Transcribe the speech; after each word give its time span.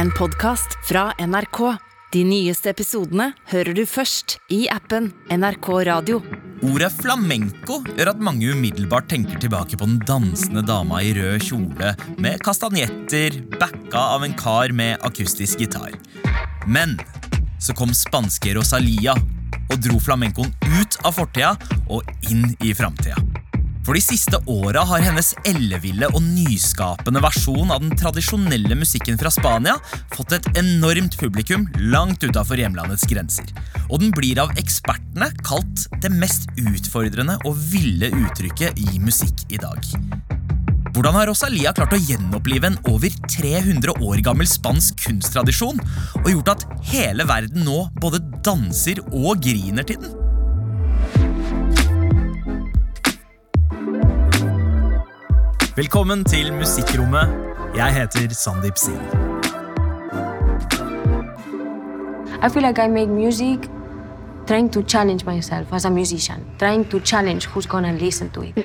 en 0.00 0.10
podkast 0.16 0.78
fra 0.88 1.10
NRK. 1.20 1.58
De 2.12 2.20
nyeste 2.24 2.70
episodene 2.72 3.26
hører 3.50 3.76
du 3.76 3.82
først 3.84 4.38
i 4.48 4.62
appen 4.72 5.10
NRK 5.28 5.68
Radio. 5.90 6.22
Ordet 6.64 6.88
flamenco 6.94 7.82
gjør 7.98 8.14
at 8.14 8.22
mange 8.24 8.48
umiddelbart 8.54 9.10
tenker 9.12 9.36
tilbake 9.42 9.76
på 9.76 9.88
den 9.90 9.98
dansende 10.08 10.64
dama 10.64 11.02
i 11.04 11.12
rød 11.16 11.44
kjole 11.44 11.92
med 12.16 12.40
kastanjetter, 12.46 13.42
backa 13.60 14.06
av 14.16 14.24
en 14.24 14.36
kar 14.40 14.72
med 14.72 14.96
akustisk 15.04 15.60
gitar. 15.60 15.92
Men 16.64 16.96
så 17.60 17.76
kom 17.76 17.92
spanske 17.92 18.56
Rosalia 18.56 19.18
og 19.68 19.76
dro 19.84 20.00
flamencoen 20.00 20.54
ut 20.80 20.96
av 21.04 21.18
fortida 21.20 21.52
og 21.92 22.08
inn 22.32 22.48
i 22.64 22.72
framtida. 22.72 23.20
For 23.86 23.96
de 23.96 24.02
siste 24.04 24.36
åra 24.50 24.82
har 24.86 25.02
hennes 25.02 25.30
elleville 25.48 26.08
og 26.12 26.20
nyskapende 26.22 27.22
versjon 27.24 27.72
av 27.72 27.80
den 27.80 27.94
tradisjonelle 27.96 28.76
musikken 28.76 29.16
fra 29.20 29.32
Spania 29.32 29.78
fått 30.12 30.34
et 30.36 30.48
enormt 30.60 31.16
publikum 31.20 31.64
langt 31.92 32.22
utafor 32.22 32.60
hjemlandets 32.60 33.06
grenser. 33.08 33.48
Og 33.88 34.02
den 34.04 34.12
blir 34.14 34.42
av 34.42 34.52
ekspertene 34.60 35.30
kalt 35.46 35.86
det 36.04 36.12
mest 36.12 36.52
utfordrende 36.60 37.38
og 37.48 37.56
ville 37.72 38.12
uttrykket 38.20 38.78
i 38.84 39.00
musikk 39.00 39.46
i 39.48 39.60
dag. 39.62 39.80
Hvordan 40.90 41.14
har 41.16 41.30
Rosalia 41.30 41.72
klart 41.72 41.94
å 41.94 42.02
gjenopplive 42.02 42.66
en 42.66 42.80
over 42.90 43.14
300 43.30 43.96
år 44.04 44.24
gammel 44.26 44.48
spansk 44.50 44.98
kunsttradisjon 45.06 45.80
og 46.20 46.32
gjort 46.34 46.56
at 46.56 46.66
hele 46.92 47.24
verden 47.30 47.64
nå 47.64 47.86
både 48.02 48.20
danser 48.44 49.00
og 49.08 49.40
griner 49.40 49.86
til 49.88 50.02
den? 50.02 50.19
Velkommen 55.80 56.24
til 56.24 56.52
Musikkrommet. 56.52 57.30
Jeg 57.76 57.94
heter 57.94 58.34
Sandeep 58.34 58.76
Sin. 58.76 59.00
I 62.44 62.48
feel 62.52 62.66
like 62.66 62.82
I 62.84 62.88
make 62.88 63.08
music 63.08 63.58
trying 64.46 64.68
to 64.72 64.82
challenge 64.82 65.24
myself 65.24 65.72
as 65.72 65.84
a 65.84 65.90
musician, 65.90 66.44
trying 66.58 66.84
to 66.90 67.00
challenge 67.00 67.48
who's 67.48 67.66
gonna 67.66 67.92
listen 67.92 68.30
to 68.30 68.42
it. 68.42 68.58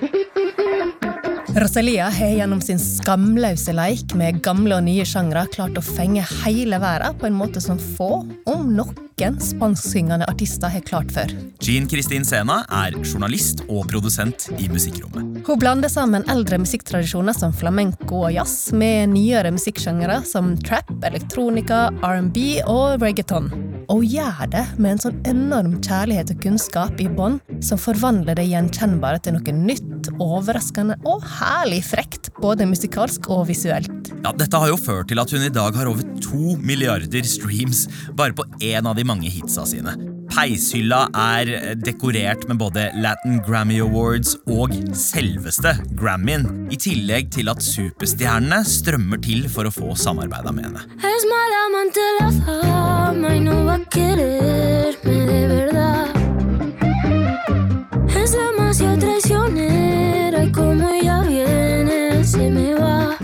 Rosalia 1.61 2.09
har 2.09 2.35
gjennom 2.35 2.61
sin 2.61 2.79
skamløse 2.79 3.71
leik 3.71 4.11
med 4.15 4.41
gamle 4.43 4.75
og 4.75 4.83
nye 4.83 5.05
sjangre 5.07 5.47
klart 5.55 5.79
å 5.79 5.85
fenge 5.85 6.25
hele 6.43 6.81
verden 6.83 7.15
på 7.15 7.31
en 7.31 7.39
måte 7.39 7.63
som 7.63 7.79
få, 7.79 8.25
om 8.43 8.75
noen, 9.15 9.39
spansksyngende 9.39 10.25
artister 10.27 10.69
har 10.69 10.81
klart 10.81 11.11
før. 11.11 11.31
Jean 11.63 11.87
Kristin 11.87 12.25
Sena 12.25 12.63
er 12.69 12.95
journalist 13.03 13.63
og 13.69 13.87
produsent 13.87 14.49
i 14.59 14.67
Musikkrommet. 14.69 15.45
Hun 15.45 15.59
blander 15.59 15.89
sammen 15.89 16.25
eldre 16.29 16.57
musikktradisjoner 16.59 17.33
som 17.33 17.53
flamenco 17.53 18.25
og 18.25 18.33
jazz 18.33 18.73
med 18.73 19.13
nyere 19.13 19.51
musikksjangere 19.55 20.21
som 20.25 20.55
trap, 20.57 20.91
elektronika, 21.05 21.89
R&B 22.03 22.61
og 22.67 23.01
reggaeton. 23.01 23.51
Og 23.85 24.01
hun 24.01 24.09
gjør 24.09 24.49
det 24.49 24.63
med 24.81 24.95
en 24.95 25.03
sånn 25.03 25.19
enorm 25.29 25.75
kjærlighet 25.83 26.33
og 26.33 26.41
kunnskap 26.41 27.01
i 27.01 27.07
bånd 27.07 27.41
som 27.63 27.79
forvandler 27.79 28.37
det 28.39 28.47
gjenkjennbare 28.49 29.21
til 29.21 29.37
noe 29.37 29.55
nytt, 29.55 30.09
overraskende 30.21 30.97
og 31.05 31.23
herlig 31.37 31.83
frekt, 31.85 32.31
både 32.41 32.67
musikalsk 32.69 33.29
og 33.33 33.45
visuelt. 33.51 34.11
Ja, 34.25 34.33
Dette 34.33 34.57
har 34.57 34.71
jo 34.71 34.79
ført 34.81 35.11
til 35.11 35.21
at 35.21 35.31
hun 35.31 35.45
i 35.45 35.53
dag 35.53 35.77
har 35.77 35.89
over 35.89 36.05
to 36.23 36.55
milliarder 36.57 37.25
streams 37.29 37.85
bare 38.17 38.33
på 38.33 38.47
én 38.65 38.89
av 38.89 38.97
de 38.97 39.04
mange 39.07 39.31
hitsa 39.31 39.65
sine. 39.69 39.95
Peishylla 40.33 41.05
er 41.15 41.75
dekorert 41.79 42.47
med 42.49 42.59
både 42.59 42.89
Latin 42.99 43.39
Grammy 43.45 43.79
Awards 43.83 44.35
og 44.51 44.73
selveste 44.97 45.75
Grammyen, 45.99 46.47
i 46.73 46.79
tillegg 46.81 47.31
til 47.35 47.51
at 47.53 47.63
superstjernene 47.63 48.63
strømmer 48.67 49.21
til 49.23 49.45
for 49.51 49.69
å 49.69 49.73
få 49.73 49.95
samarbeida 49.99 50.55
med 50.55 50.69
henne. 50.69 50.87
Es 51.05 51.29
mala 51.31 51.65
amante 51.69 52.05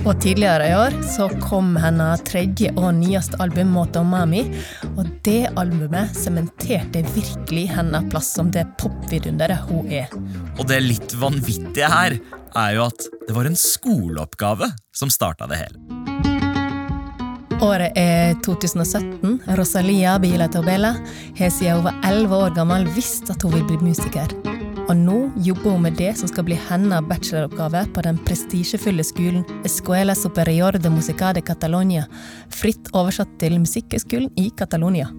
Og 0.01 0.15
tidligere 0.21 0.69
i 0.69 0.73
år 0.73 0.95
så 1.05 1.27
kom 1.43 1.75
hennes 1.77 2.23
tredje 2.25 2.71
og 2.73 2.87
nyeste 2.97 3.37
album 3.43 3.69
Moto 3.75 4.01
Mami, 4.01 4.41
og 4.95 5.05
det 5.25 5.51
albumet 5.61 6.15
sementerte 6.17 7.03
virkelig 7.13 7.67
hennes 7.75 8.07
plass 8.09 8.31
som 8.33 8.49
det 8.53 8.65
popvidunderet 8.81 9.61
hun 9.69 9.91
er. 9.93 10.09
Og 10.57 10.65
det 10.71 10.79
litt 10.87 11.13
vanvittige 11.21 11.89
her 11.91 12.17
er 12.17 12.77
jo 12.79 12.87
at 12.87 13.05
det 13.27 13.35
var 13.37 13.45
en 13.45 13.59
skoleoppgave 13.59 14.71
som 14.89 15.13
starta 15.13 15.45
det 15.51 15.61
hele. 15.61 15.77
Året 17.61 17.93
er 17.93 18.33
2017. 18.41 19.37
Rosalia 19.53 20.15
Bila 20.19 20.49
Tobela 20.49 20.95
har 21.37 21.53
siden 21.53 21.77
hun 21.77 21.91
var 21.91 22.01
11 22.09 22.41
år 22.47 22.57
gammel 22.57 22.89
visst 22.97 23.29
at 23.29 23.45
hun 23.45 23.53
vil 23.53 23.69
bli 23.69 23.91
musiker. 23.91 24.50
Og 24.89 24.95
nå 24.97 25.17
jobber 25.45 25.75
hun 25.75 25.85
med 25.85 25.97
det 25.99 26.15
som 26.19 26.29
skal 26.31 26.47
bli 26.47 26.57
hennes 26.69 27.05
bacheloroppgave 27.09 27.83
på 27.95 28.05
den 28.07 28.19
prestisjefulle 28.25 29.05
skolen 29.05 29.45
Escuela 29.67 30.15
Superior 30.17 30.79
de 30.81 30.91
Musica 30.91 31.31
de 31.33 31.43
Catalonia, 31.45 32.07
fritt 32.49 32.89
oversatt 32.93 33.37
til 33.39 33.59
Musikkhøgskolen 33.61 34.31
i 34.41 34.49
Catalonia. 34.57 35.11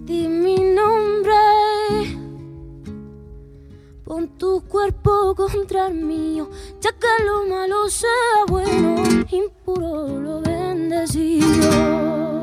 Pon 4.03 4.27
tu 4.37 4.59
cuerpo 4.67 5.33
contra 5.33 5.87
el 5.87 5.93
mío, 5.93 6.49
ya 6.83 6.91
que 6.91 7.23
lo 7.23 7.47
malo 7.47 7.89
sea 7.89 8.43
bueno, 8.49 9.01
impuro 9.31 10.19
lo 10.19 10.41
bendecido. 10.41 12.42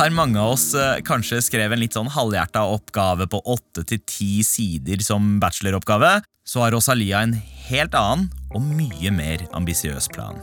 Der 0.00 0.14
mange 0.16 0.40
av 0.40 0.54
oss 0.54 0.70
eh, 0.72 1.02
kanskje 1.04 1.42
skrev 1.44 1.74
en 1.74 1.80
litt 1.82 1.92
sånn 1.92 2.08
halvhjerta 2.08 2.62
oppgave 2.72 3.26
på 3.28 3.42
åtte 3.52 3.82
til 3.84 3.98
ti 4.08 4.38
sider 4.46 5.02
som 5.04 5.34
bacheloroppgave, 5.42 6.14
så 6.48 6.62
har 6.62 6.72
Rosalia 6.72 7.20
en 7.20 7.34
helt 7.66 7.92
annen 7.98 8.30
og 8.56 8.64
mye 8.64 9.12
mer 9.12 9.44
ambisiøs 9.58 10.08
plan. 10.14 10.40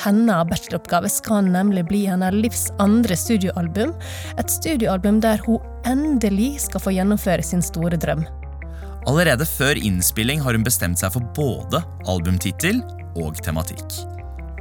Hennes 0.00 0.50
bacheloroppgave 0.50 1.12
skal 1.14 1.46
nemlig 1.46 1.86
bli 1.86 2.02
hennes 2.10 2.34
livs 2.42 2.66
andre 2.82 3.14
studioalbum. 3.14 3.94
Et 4.34 4.50
studioalbum 4.50 5.22
der 5.22 5.46
hun 5.46 5.62
endelig 5.86 6.56
skal 6.66 6.82
få 6.82 6.96
gjennomføre 6.98 7.46
sin 7.46 7.62
store 7.62 8.02
drøm. 8.02 8.26
Allerede 9.06 9.46
før 9.46 9.78
innspilling 9.78 10.42
har 10.42 10.58
hun 10.58 10.66
bestemt 10.66 10.98
seg 10.98 11.14
for 11.14 11.22
både 11.38 11.86
albumtittel 12.10 12.82
og 13.14 13.38
tematikk. 13.46 14.17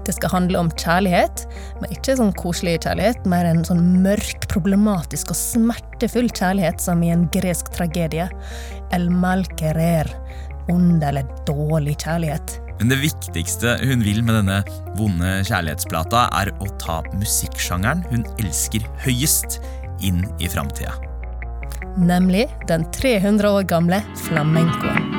Det 0.07 0.15
skal 0.15 0.31
handle 0.31 0.61
om 0.63 0.69
kjærlighet, 0.71 1.43
men 1.81 1.91
ikke 1.91 2.15
sånn 2.15 2.31
koselig 2.39 2.77
kjærlighet, 2.85 3.25
mer 3.27 3.49
en 3.49 3.65
sånn 3.67 3.81
mørk, 4.05 4.47
problematisk 4.47 5.33
og 5.33 5.39
smertefull 5.39 6.29
kjærlighet 6.31 6.79
som 6.83 7.03
i 7.03 7.11
en 7.11 7.25
gresk 7.33 7.73
tragedie. 7.75 8.29
El 8.95 9.09
malquerer. 9.11 10.07
Ond 10.71 11.03
eller 11.03 11.27
dårlig 11.47 11.97
kjærlighet. 12.03 12.57
Men 12.77 12.91
det 12.91 12.99
viktigste 13.01 13.77
hun 13.81 14.03
vil 14.05 14.19
med 14.23 14.35
denne 14.37 14.61
vonde 14.99 15.39
kjærlighetsplata, 15.47 16.27
er 16.39 16.51
å 16.61 16.69
ta 16.81 16.99
musikksjangeren 17.15 18.05
hun 18.11 18.27
elsker 18.37 18.85
høyest, 19.05 19.59
inn 20.05 20.21
i 20.37 20.51
framtida. 20.51 20.93
Nemlig 21.97 22.45
den 22.69 22.85
300 22.93 23.49
år 23.49 23.65
gamle 23.71 24.03
flamencoen. 24.27 25.16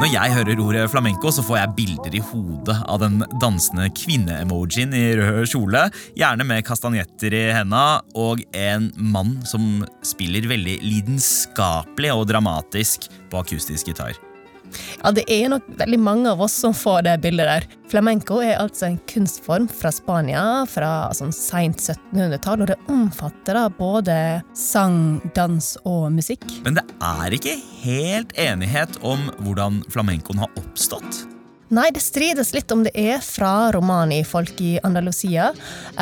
Når 0.00 0.08
jeg 0.14 0.32
hører 0.32 0.60
ordet 0.64 0.82
flamenco, 0.88 1.28
så 1.28 1.42
får 1.44 1.58
jeg 1.58 1.72
bilder 1.76 2.14
i 2.16 2.22
hodet 2.24 2.76
av 2.88 3.02
den 3.02 3.18
dansende 3.42 3.90
kvinne-emojien 3.92 4.94
i 4.96 5.02
rød 5.18 5.50
kjole, 5.52 5.82
gjerne 6.16 6.46
med 6.48 6.64
kastanjetter 6.64 7.36
i 7.36 7.42
henda, 7.52 8.00
og 8.16 8.40
en 8.56 8.88
mann 8.96 9.36
som 9.44 9.84
spiller 10.00 10.48
veldig 10.48 10.78
lidenskapelig 10.86 12.14
og 12.16 12.24
dramatisk 12.32 13.10
på 13.28 13.44
akustisk 13.44 13.92
gitar. 13.92 14.16
Ja, 15.02 15.12
det 15.14 15.26
er 15.30 15.50
nok 15.52 15.66
veldig 15.80 16.00
mange 16.02 16.32
av 16.32 16.42
oss 16.44 16.56
som 16.62 16.74
får 16.76 17.04
det 17.08 17.16
bildet 17.24 17.48
der. 17.50 17.66
Flamenco 17.90 18.38
er 18.44 18.60
altså 18.60 18.86
en 18.86 19.00
kunstform 19.10 19.66
fra 19.70 19.90
Spania 19.94 20.44
fra 20.70 21.10
sånn 21.16 21.34
seint 21.34 21.82
1700-tall, 21.82 22.62
og 22.62 22.70
det 22.70 22.78
omfatter 22.92 23.58
da 23.58 23.66
både 23.80 24.16
sang, 24.56 25.18
dans 25.34 25.72
og 25.82 26.10
musikk. 26.14 26.46
Men 26.66 26.78
det 26.78 26.86
er 27.02 27.36
ikke 27.36 27.58
helt 27.82 28.36
enighet 28.38 29.00
om 29.02 29.28
hvordan 29.42 29.82
flamencoen 29.90 30.44
har 30.44 30.58
oppstått. 30.60 31.24
Nei, 31.70 31.84
det 31.94 32.00
strides 32.02 32.48
litt 32.50 32.72
om 32.74 32.80
det 32.82 32.90
er 32.98 33.20
fra 33.22 33.70
romani-folk 33.70 34.58
i 34.58 34.72
Andalusia, 34.82 35.52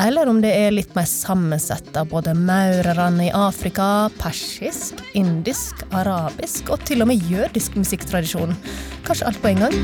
eller 0.00 0.30
om 0.30 0.38
det 0.40 0.48
er 0.56 0.70
litt 0.72 0.94
mer 0.96 1.04
sammensett 1.04 1.92
av 2.00 2.08
både 2.08 2.32
maurerne 2.32 3.26
i 3.26 3.32
Afrika, 3.36 4.08
persisk, 4.16 5.02
indisk, 5.12 5.82
arabisk 5.92 6.72
og 6.72 6.86
til 6.88 7.04
og 7.04 7.10
med 7.10 7.20
jødisk 7.28 7.76
musikktradisjon. 7.76 8.56
Kanskje 9.04 9.28
alt 9.28 9.42
på 9.44 9.50
en 9.52 9.60
gang? 9.66 9.76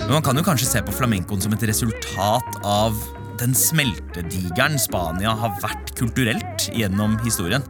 Men 0.00 0.14
man 0.14 0.24
kan 0.24 0.40
jo 0.40 0.46
kanskje 0.48 0.70
se 0.70 0.84
på 0.88 0.96
flamencoen 1.02 1.44
som 1.44 1.52
et 1.52 1.68
resultat 1.68 2.64
av 2.64 2.96
den 3.42 3.52
smeltedigeren 3.52 4.80
Spania 4.80 5.36
har 5.36 5.52
vært 5.60 5.92
kulturelt. 6.00 6.70
gjennom 6.72 7.18
historien. 7.20 7.60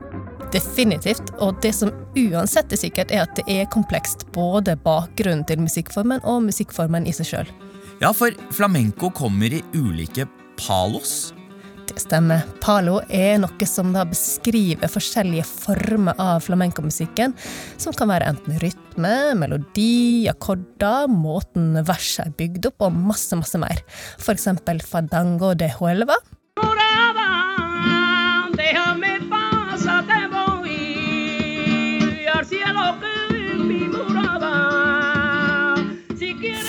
Definitivt. 0.55 1.35
Og 1.43 1.59
det 1.63 1.75
som 1.75 1.91
uansett 2.15 2.73
er 2.73 2.81
sikkert, 2.81 3.11
er 3.11 3.27
at 3.27 3.35
det 3.39 3.45
er 3.51 3.71
komplekst. 3.75 4.29
Både 4.35 4.77
bakgrunnen 4.81 5.45
til 5.49 5.63
musikkformen 5.65 6.23
og 6.23 6.45
musikkformen 6.47 7.09
i 7.11 7.15
seg 7.17 7.33
sjøl. 7.33 7.55
Ja, 8.03 8.13
for 8.15 8.35
flamenco 8.55 9.11
kommer 9.15 9.55
i 9.55 9.63
ulike 9.75 10.29
palos. 10.61 11.33
Det 11.85 12.01
stemmer. 12.01 12.43
Palo 12.63 13.01
er 13.13 13.37
noe 13.43 13.67
som 13.69 13.93
da 13.95 14.07
beskriver 14.09 14.91
forskjellige 14.91 15.45
former 15.47 16.17
av 16.23 16.41
flamencomusikken, 16.47 17.35
som 17.79 17.95
kan 17.97 18.11
være 18.11 18.31
enten 18.33 18.57
rytme, 18.63 19.15
melodi, 19.39 20.25
akkorder, 20.31 21.11
måten 21.13 21.75
verset 21.85 22.25
er 22.31 22.37
bygd 22.39 22.71
opp, 22.71 22.87
og 22.89 22.97
masse, 23.13 23.37
masse 23.39 23.61
mer. 23.61 23.85
For 24.17 24.33
eksempel 24.35 24.81
Fadango 24.83 25.53
de 25.59 25.69
Huelva. 25.77 26.17
Moraba, 26.63 27.29
déjame 28.57 29.04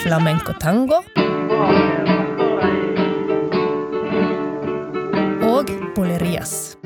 Si 0.06 0.10
quieres 0.10 0.24
Flamenco 0.24 0.54
tango. 0.60 1.04
Og 5.42 5.66
bolerias. 5.96 6.78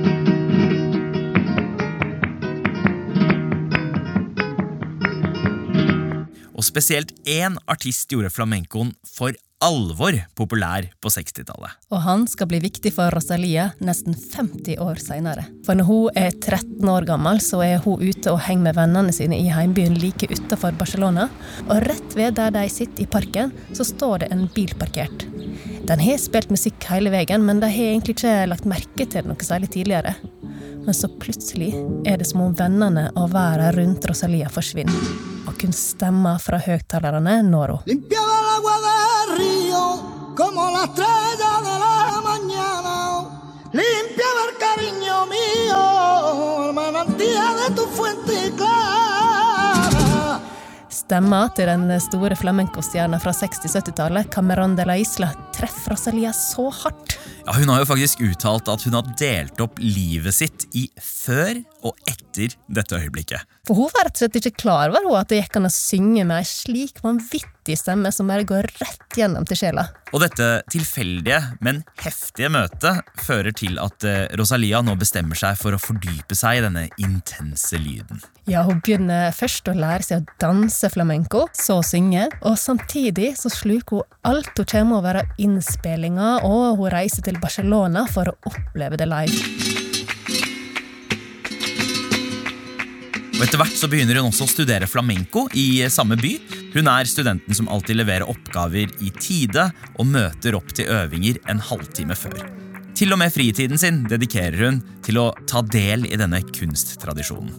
Og 6.53 6.63
spesielt 6.63 7.11
én 7.27 7.57
artist 7.67 8.07
gjorde 8.09 8.29
flamencoen 8.29 8.93
for 9.03 9.35
alvor 9.59 10.15
populær 10.35 10.87
på 11.03 11.11
60-tallet. 11.11 11.75
Og 11.91 12.01
han 12.05 12.25
skal 12.31 12.47
bli 12.51 12.61
viktig 12.63 12.91
for 12.95 13.11
Rosalia 13.11 13.69
nesten 13.83 14.15
50 14.15 14.79
år 14.83 15.01
seinere. 15.03 15.43
For 15.67 15.77
når 15.77 15.89
hun 15.89 16.19
er 16.19 16.31
13 16.31 16.87
år 16.89 17.07
gammel, 17.09 17.41
så 17.43 17.61
er 17.65 17.83
hun 17.83 17.99
ute 17.99 18.31
og 18.31 18.41
henger 18.45 18.69
med 18.69 18.79
vennene 18.79 19.15
sine 19.15 19.39
i 19.39 19.51
heimbyen 19.51 19.99
like 19.99 20.29
utafor 20.31 20.77
Barcelona. 20.79 21.27
Og 21.67 21.83
rett 21.87 22.15
ved 22.15 22.37
der 22.39 22.55
de 22.55 22.65
sitter 22.71 23.03
i 23.03 23.09
parken, 23.11 23.53
så 23.75 23.87
står 23.87 24.23
det 24.23 24.31
en 24.33 24.47
bil 24.55 24.71
parkert. 24.79 25.27
Den 25.89 26.03
har 26.03 26.19
spilt 26.21 26.51
musikk 26.53 26.85
hele 26.91 27.11
veien, 27.11 27.43
men 27.45 27.59
de 27.59 27.71
har 27.71 27.91
egentlig 27.91 28.15
ikke 28.17 28.35
lagt 28.51 28.67
merke 28.69 29.03
til 29.05 29.23
det 29.23 29.27
noe 29.27 29.45
særlig 29.45 29.71
tidligere. 29.75 30.15
Men 30.85 30.95
så 30.95 31.09
plutselig 31.21 31.73
er 32.07 32.21
det 32.21 32.29
som 32.29 32.45
om 32.45 32.55
vennene 32.57 33.09
og 33.19 33.33
verden 33.35 33.75
rundt 33.75 34.07
Rosalia 34.09 34.47
forsvinner. 34.53 35.11
Og 35.49 35.59
kun 35.59 35.75
stemmer 35.75 36.39
fra 36.41 36.61
høyttalerne 36.63 37.41
når 37.49 37.75
hun. 37.75 37.99
Como 40.39 40.71
la 40.71 40.83
estrella 40.85 41.51
de 41.67 41.75
la 41.83 42.21
mañana. 42.31 42.95
limpia 43.73 44.29
el 44.47 44.51
cariño 44.65 45.25
mío, 45.35 46.69
el 46.69 46.73
manantial 46.73 47.55
de 47.61 47.75
tu 47.75 47.85
fuente 47.97 48.53
clara. 48.55 50.39
Stemma 50.89 51.49
til 51.55 51.67
den 51.67 51.91
store 52.01 52.35
flamenco-stjerna 52.35 53.19
fra 53.19 53.31
60-70-tallet, 53.31 54.29
Cameron 54.29 54.75
de 54.75 54.85
la 54.85 54.95
Isla, 54.97 55.31
treffer 55.53 55.91
Rosalia 55.91 56.31
så 56.33 56.69
hardt. 56.69 57.17
Ja, 57.49 57.55
Hun 57.57 57.69
har 57.69 57.79
jo 57.81 57.85
faktisk 57.89 58.19
uttalt 58.21 58.67
at 58.69 58.83
hun 58.85 58.93
har 58.93 59.07
delt 59.17 59.57
opp 59.63 59.79
livet 59.81 60.35
sitt 60.37 60.67
i 60.77 60.83
før 61.01 61.57
og 61.81 61.97
etter 62.05 62.53
dette 62.69 62.99
øyeblikket. 62.99 63.41
For 63.65 63.73
hun 63.73 63.89
var 63.95 64.05
rett 64.05 64.19
og 64.19 64.21
slett 64.21 64.37
ikke 64.37 64.59
klar 64.67 64.93
over 64.93 65.17
at 65.17 65.31
det 65.31 65.39
gikk 65.41 65.57
an 65.57 65.65
å 65.65 65.73
synge 65.73 66.27
med 66.29 66.43
ei 66.43 66.45
slik 66.45 67.01
vanvittig 67.01 67.77
stemme 67.79 68.11
som 68.13 68.29
bare 68.29 68.45
går 68.45 68.69
rett 68.77 69.17
gjennom 69.17 69.47
til 69.49 69.63
sjela. 69.63 69.87
Og 70.13 70.23
dette 70.23 70.45
tilfeldige, 70.73 71.39
men 71.65 71.83
heftige 72.01 72.49
møtet 72.53 73.01
fører 73.21 73.53
til 73.53 73.77
at 73.81 74.05
eh, 74.05 74.25
Rosalia 74.39 74.81
nå 74.85 74.95
bestemmer 74.97 75.37
seg 75.37 75.57
for 75.59 75.73
å 75.73 75.81
fordype 75.81 76.37
seg 76.37 76.59
i 76.59 76.63
denne 76.65 76.85
intense 77.01 77.77
lyden. 77.77 78.21
Ja, 78.49 78.63
hun 78.65 78.81
begynner 78.81 79.29
først 79.37 79.69
å 79.69 79.75
lære 79.77 80.05
seg 80.05 80.23
å 80.23 80.37
danse 80.41 80.89
flamenco, 80.89 81.45
så 81.53 81.79
synge, 81.85 82.25
og 82.41 82.57
samtidig 82.57 83.35
så 83.37 83.51
sluker 83.53 84.01
hun 84.01 84.17
alt 84.29 84.57
hun 84.57 84.67
kommer 84.69 84.99
over 84.99 85.21
av 85.21 85.41
innspillinger, 85.41 86.45
og 86.45 86.81
hun 86.81 86.91
reiser 86.93 87.25
til 87.25 87.37
Barcelona 87.41 88.05
for 88.11 88.31
å 88.31 88.37
oppleve 88.51 88.99
det 88.99 89.09
live. 89.09 89.69
Og 93.39 93.45
Etter 93.45 93.61
hvert 93.61 93.75
så 93.79 93.87
begynner 93.87 94.17
hun 94.19 94.27
også 94.33 94.43
å 94.43 94.51
studere 94.51 94.87
flamenco 94.91 95.45
i 95.55 95.85
samme 95.87 96.17
by. 96.19 96.33
Hun 96.73 96.89
er 96.91 97.07
studenten 97.07 97.55
som 97.55 97.69
alltid 97.71 97.95
leverer 98.01 98.27
oppgaver 98.27 98.91
i 98.99 99.13
tide 99.15 99.69
og 99.95 100.09
møter 100.11 100.57
opp 100.59 100.73
til 100.75 100.91
øvinger 100.91 101.39
en 101.47 101.63
halvtime 101.63 102.17
før. 102.19 102.41
Til 102.99 103.15
og 103.15 103.21
med 103.21 103.31
fritiden 103.31 103.79
sin 103.79 104.01
dedikerer 104.11 104.59
hun 104.65 104.81
til 105.07 105.21
å 105.21 105.29
ta 105.47 105.63
del 105.63 106.03
i 106.09 106.19
denne 106.19 106.43
kunsttradisjonen. 106.51 107.53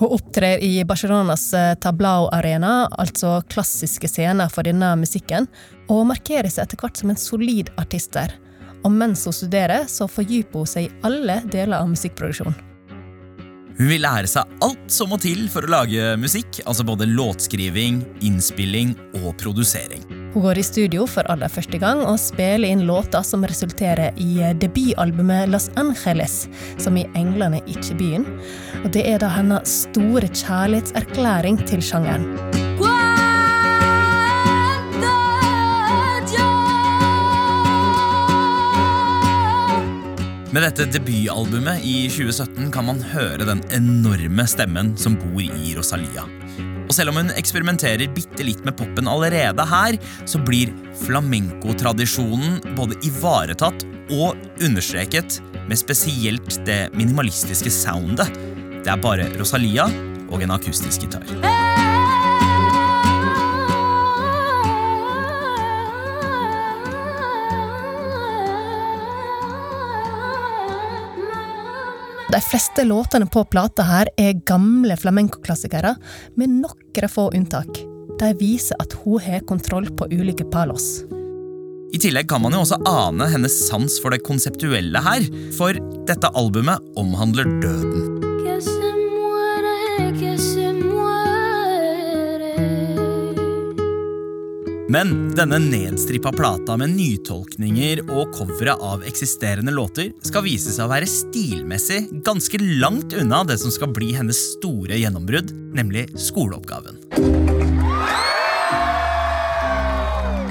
Hun 0.00 0.16
opptrer 0.16 0.58
i 0.64 0.80
Barcelonas 0.88 1.44
eh, 1.54 1.74
Tablao 1.78 2.26
Arena, 2.34 2.88
altså 2.98 3.36
klassiske 3.52 4.08
scener 4.10 4.50
for 4.50 4.66
denne 4.66 4.94
musikken, 4.98 5.46
og 5.92 6.08
markerer 6.08 6.50
seg 6.50 6.64
etter 6.64 6.80
hvert 6.80 6.98
som 6.98 7.12
en 7.12 7.20
solid 7.20 7.70
artist 7.78 8.16
der. 8.16 8.32
Og 8.84 8.92
mens 8.92 9.26
hun 9.28 9.36
studerer, 9.36 9.86
så 9.90 10.08
fordyper 10.08 10.64
hun 10.64 10.72
seg 10.72 10.88
i 10.88 10.92
alle 11.06 11.40
deler 11.52 11.80
av 11.80 11.88
musikkproduksjon. 11.92 12.56
Hun 13.80 13.88
vil 13.88 14.02
lære 14.04 14.28
seg 14.28 14.48
alt 14.60 14.92
som 14.92 15.08
må 15.08 15.16
til 15.22 15.46
for 15.48 15.64
å 15.64 15.70
lage 15.72 16.12
musikk, 16.20 16.58
altså 16.68 16.84
både 16.84 17.06
låtskriving, 17.08 18.02
innspilling 18.28 18.92
og 19.22 19.30
produsering. 19.40 20.04
Hun 20.34 20.44
går 20.44 20.60
i 20.60 20.66
studio 20.66 21.06
for 21.08 21.24
aller 21.32 21.48
første 21.48 21.80
gang 21.80 22.04
og 22.04 22.20
spiller 22.20 22.68
inn 22.68 22.84
låter 22.86 23.24
som 23.24 23.46
resulterer 23.48 24.12
i 24.20 24.36
debutalbumet 24.60 25.48
Los 25.48 25.70
Angeles, 25.80 26.44
som 26.76 27.00
i 27.00 27.08
Englene 27.16 27.64
ikke 27.64 27.96
byen. 28.04 28.28
Og 28.84 28.92
det 28.92 29.08
er 29.08 29.24
da 29.24 29.32
hennes 29.32 29.80
store 29.88 30.28
kjærlighetserklæring 30.28 31.62
til 31.64 31.80
sjangeren. 31.80 32.59
Med 40.50 40.64
dette 40.66 40.88
debutalbumet 40.90 41.84
i 41.86 42.08
2017 42.10 42.72
kan 42.74 42.88
man 42.88 42.98
høre 43.12 43.46
den 43.46 43.60
enorme 43.70 44.46
stemmen 44.50 44.96
som 44.98 45.14
bor 45.14 45.44
i 45.44 45.74
Rosalia. 45.76 46.24
Og 46.88 46.96
selv 46.96 47.12
om 47.12 47.20
hun 47.20 47.30
eksperimenterer 47.38 48.10
bitte 48.10 48.42
litt 48.42 48.64
med 48.66 48.74
popen 48.80 49.06
allerede 49.06 49.62
her, 49.70 49.94
så 50.26 50.42
blir 50.42 50.74
flamenco-tradisjonen 51.04 52.58
både 52.74 52.98
ivaretatt 53.06 53.86
og 54.10 54.34
understreket 54.58 55.38
med 55.70 55.78
spesielt 55.78 56.58
det 56.66 56.80
minimalistiske 56.98 57.70
soundet. 57.70 58.34
Det 58.82 58.90
er 58.90 59.06
bare 59.06 59.30
Rosalia 59.38 59.86
og 60.32 60.42
en 60.42 60.58
akustisk 60.58 61.06
gitar. 61.06 61.59
De 72.30 72.40
fleste 72.40 72.84
låtene 72.84 73.26
på 73.26 73.42
plata 73.50 73.82
her 73.82 74.08
er 74.20 74.36
gamle 74.46 74.94
flamenco-klassikere, 74.96 75.96
med 76.38 76.52
noen 76.60 77.08
få 77.10 77.24
unntak. 77.34 77.80
De 78.20 78.28
viser 78.38 78.78
at 78.78 78.94
hun 79.02 79.18
har 79.24 79.42
kontroll 79.48 79.88
på 79.98 80.06
ulike 80.12 80.46
palos. 80.52 81.02
I 81.90 81.98
tillegg 81.98 82.28
kan 82.30 82.44
man 82.44 82.54
jo 82.54 82.62
også 82.62 82.78
ane 82.86 83.26
hennes 83.32 83.56
sans 83.66 83.98
for 83.98 84.14
det 84.14 84.22
konseptuelle 84.22 85.02
her, 85.02 85.26
for 85.58 85.74
dette 86.06 86.30
albumet 86.38 86.78
omhandler 87.00 87.50
døden. 87.64 88.29
Men 94.90 95.34
denne 95.38 95.58
nedstrippa 95.62 96.32
plata 96.34 96.74
med 96.80 96.90
nytolkninger 96.96 98.00
og 98.10 98.32
covere 98.34 98.72
av 98.74 99.04
eksisterende 99.06 99.70
låter 99.70 100.08
skal 100.26 100.42
vise 100.42 100.72
seg 100.74 100.88
å 100.88 100.90
være 100.90 101.06
stilmessig 101.06 102.00
ganske 102.26 102.58
langt 102.82 103.14
unna 103.14 103.44
det 103.46 103.60
som 103.62 103.70
skal 103.70 103.92
bli 103.94 104.08
hennes 104.16 104.40
store 104.56 104.98
gjennombrudd, 104.98 105.52
nemlig 105.78 106.08
skoleoppgaven. 106.18 106.98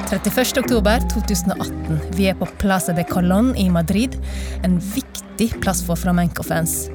31. 0.08 0.63
oktober 0.63 1.03
2018. 1.12 2.00
Vi 2.15 2.31
er 2.31 2.39
på 2.39 2.48
Plaza 2.63 2.96
de 2.96 3.03
Colón 3.12 3.51
i 3.60 3.67
Madrid, 3.69 4.15
en 4.63 4.79
viktig 4.96 5.51
plass 5.60 5.84
for 5.84 6.00
flamenco-fans. 6.00 6.86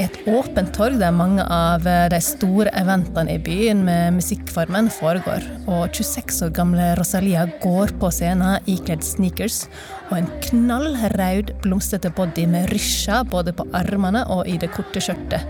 Et 0.00 0.16
åpent 0.26 0.70
torg 0.74 0.96
der 0.98 1.12
mange 1.14 1.44
av 1.46 1.84
de 1.84 2.18
store 2.24 2.72
eventene 2.74 3.36
i 3.36 3.42
byen 3.42 3.84
med 3.86 4.16
musikkformen 4.16 4.88
foregår. 4.90 5.44
Og 5.70 5.94
26 5.94 6.40
år 6.48 6.54
gamle 6.56 6.88
Rosalia 6.98 7.44
går 7.62 7.94
på 8.00 8.10
scenen 8.10 8.64
ikledd 8.70 9.04
sneakers 9.06 9.64
og 10.10 10.18
en 10.18 10.28
knallrød, 10.48 11.54
blomstrete 11.62 12.10
body 12.14 12.44
med 12.50 12.68
rysjer 12.74 13.22
både 13.30 13.54
på 13.56 13.68
armene 13.76 14.24
og 14.34 14.50
i 14.50 14.58
det 14.60 14.72
korte 14.74 15.02
skjørtet. 15.02 15.46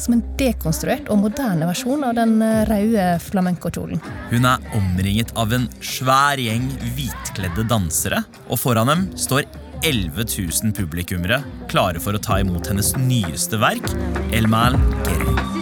Som 0.00 0.18
en 0.18 0.24
dekonstruert 0.36 1.08
og 1.08 1.22
moderne 1.24 1.68
versjon 1.68 2.04
av 2.04 2.16
den 2.20 2.36
røde 2.68 3.10
flamenco-kjolen. 3.30 4.02
Hun 4.28 4.48
er 4.48 4.72
omringet 4.76 5.32
av 5.40 5.56
en 5.56 5.70
svær 5.80 6.40
gjeng 6.40 6.68
hvitkledde 6.92 7.64
dansere, 7.70 8.26
og 8.50 8.60
foran 8.60 8.92
dem 8.92 9.08
står 9.16 9.48
11 9.82 10.24
000 10.62 10.72
publikummere 10.76 11.42
klare 11.70 12.00
for 12.02 12.16
å 12.16 12.22
ta 12.22 12.40
imot 12.42 12.70
hennes 12.70 12.94
nyeste 13.00 13.60
verk, 13.60 13.92
El 14.32 14.48
Mal 14.52 14.78
Guerre. 15.04 15.55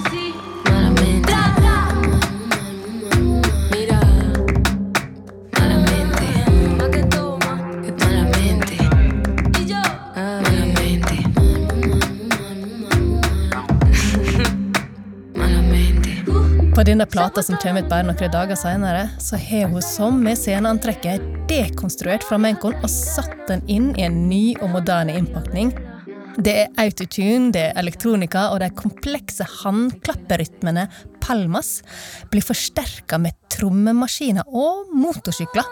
Denne 16.95 17.07
plata 17.11 17.43
som 17.43 17.57
kommer 17.59 17.83
ut 17.83 17.89
bare 17.91 18.07
noen 18.07 18.31
dager 18.31 18.55
senere, 18.55 19.09
så 19.19 19.35
har 19.35 19.65
hun 19.73 19.83
som 19.83 20.21
med 20.23 20.39
sceneantrekket 20.39 21.25
dekonstruert 21.51 22.23
flamencoen 22.23 22.77
og 22.87 22.93
satt 22.93 23.35
den 23.49 23.65
inn 23.67 23.89
i 23.99 24.05
en 24.07 24.21
ny 24.29 24.55
og 24.61 24.71
moderne 24.77 25.17
innpakning. 25.19 25.73
Det 26.39 26.55
er 26.55 26.79
autotune, 26.79 27.51
det 27.51 27.65
er 27.73 27.83
elektronika, 27.83 28.45
og 28.55 28.63
de 28.63 28.71
komplekse 28.79 29.43
håndklapperytmene 29.65 30.87
palmas 31.19 31.81
blir 32.31 32.47
forsterka 32.47 33.19
med 33.19 33.35
trommemaskiner 33.51 34.47
og 34.55 34.95
motorsykler. 34.95 35.67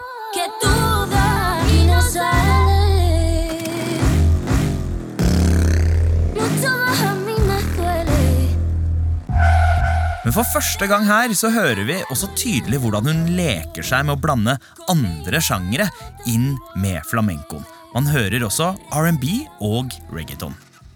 Men 10.33 10.41
for 10.41 10.63
første 10.63 10.87
gang 10.89 11.03
her 11.05 11.29
så 11.37 11.51
hører 11.53 11.85
vi 11.85 11.93
også 12.09 12.25
tydelig 12.33 12.79
hvordan 12.81 13.05
hun 13.05 13.19
leker 13.37 13.85
seg 13.85 14.07
med 14.07 14.15
å 14.15 14.21
blande 14.23 14.55
andre 14.89 15.37
sjangere 15.45 15.85
inn 16.25 16.55
med 16.81 17.05
flamencoen. 17.05 17.61
Man 17.93 18.09
hører 18.09 18.41
også 18.41 18.71
R&B 18.97 19.27
og 19.61 19.93
reggaeton. 20.09 20.55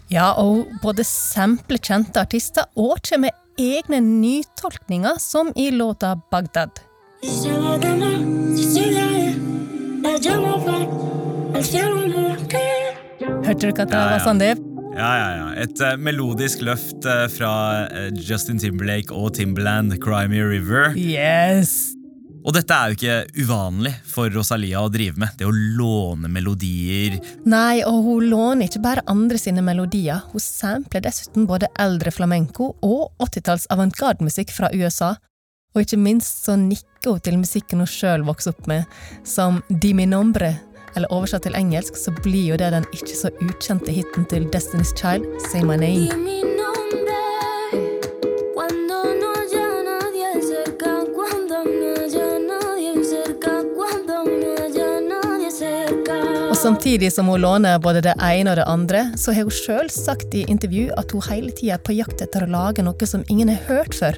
Ja, 0.10 0.32
og 0.42 0.72
både 0.82 1.06
sampler 1.06 1.78
kjente 1.78 2.24
artister 2.26 2.66
og 2.74 2.98
kommer 3.06 3.30
med 3.30 3.62
egne 3.62 4.00
nytolkninger, 4.02 5.22
som 5.22 5.54
i 5.54 5.70
låta 5.70 6.16
Bagdad. 6.34 6.82
Hørte 13.46 13.62
dere 13.62 13.86
at 13.86 13.86
det 13.86 14.02
var 14.02 14.26
Sandeep? 14.26 14.26
sånn 14.26 14.42
det 14.42 14.77
Ja, 14.98 15.12
ja, 15.18 15.28
ja. 15.38 15.50
Et 15.62 15.82
uh, 15.86 15.94
melodisk 16.02 16.64
løft 16.66 17.06
uh, 17.06 17.28
fra 17.30 17.52
eh, 17.86 18.08
Justin 18.18 18.58
Timberlake 18.58 19.14
og 19.14 19.36
Timberland, 19.38 19.94
Cry 20.02 20.26
Me 20.32 20.42
River. 20.42 20.98
Yes! 20.98 21.94
Og 22.48 22.56
dette 22.56 22.74
er 22.74 22.90
jo 22.90 22.96
ikke 22.96 23.44
uvanlig 23.44 23.92
for 24.08 24.32
Rosalia 24.34 24.82
å 24.82 24.90
drive 24.90 25.20
med. 25.20 25.36
Det 25.38 25.46
å 25.46 25.52
låne 25.52 26.32
melodier. 26.32 27.20
Nei, 27.46 27.84
og 27.86 28.06
hun 28.08 28.30
låner 28.32 28.70
ikke 28.70 28.82
bare 28.86 29.04
andre 29.12 29.38
sine 29.42 29.62
melodier. 29.66 30.24
Hun 30.32 30.42
sampler 30.42 31.04
dessuten 31.04 31.46
både 31.50 31.70
eldre 31.78 32.14
flamenco 32.16 32.72
og 32.88 33.12
80-talls 33.28 33.68
avantgarde-musikk 33.76 34.56
fra 34.56 34.72
USA. 34.74 35.12
Og 35.76 35.84
ikke 35.84 36.00
minst 36.00 36.48
så 36.48 36.56
nikker 36.58 37.18
hun 37.18 37.26
til 37.26 37.38
musikken 37.44 37.84
hun 37.84 37.92
sjøl 37.92 38.24
vokste 38.26 38.56
opp 38.56 38.66
med, 38.72 38.88
som 39.28 39.60
Di 39.70 39.92
mi 39.94 40.08
nombre. 40.10 40.56
Eller 40.98 41.12
oversatt 41.14 41.46
til 41.46 41.54
engelsk 41.54 41.98
så 42.00 42.10
blir 42.24 42.48
jo 42.54 42.56
det 42.58 42.72
den 42.74 42.86
ikke 42.96 43.14
så 43.14 43.30
ukjente 43.46 43.94
hiten 43.94 44.26
til 44.32 44.48
Destiny's 44.50 44.96
Child, 44.98 45.28
Say 45.52 45.62
My 45.62 45.78
Name. 45.78 46.10
Og 56.48 56.58
samtidig 56.58 57.12
som 57.14 57.28
hun 57.30 57.44
låner 57.44 57.78
både 57.78 58.02
det 58.02 58.16
ene 58.18 58.50
og 58.50 58.58
det 58.58 58.66
andre, 58.66 59.06
så 59.14 59.36
har 59.38 59.46
hun 59.46 59.54
sjøl 59.54 59.92
sagt 59.94 60.34
i 60.34 60.48
intervju 60.50 60.90
at 60.98 61.14
hun 61.14 61.22
hele 61.30 61.54
tida 61.54 61.78
er 61.78 61.86
på 61.86 61.94
jakt 61.94 62.26
etter 62.26 62.48
å 62.48 62.50
lage 62.50 62.82
noe 62.82 63.06
som 63.06 63.26
ingen 63.30 63.54
har 63.54 63.62
hørt 63.70 63.94
før. 63.94 64.18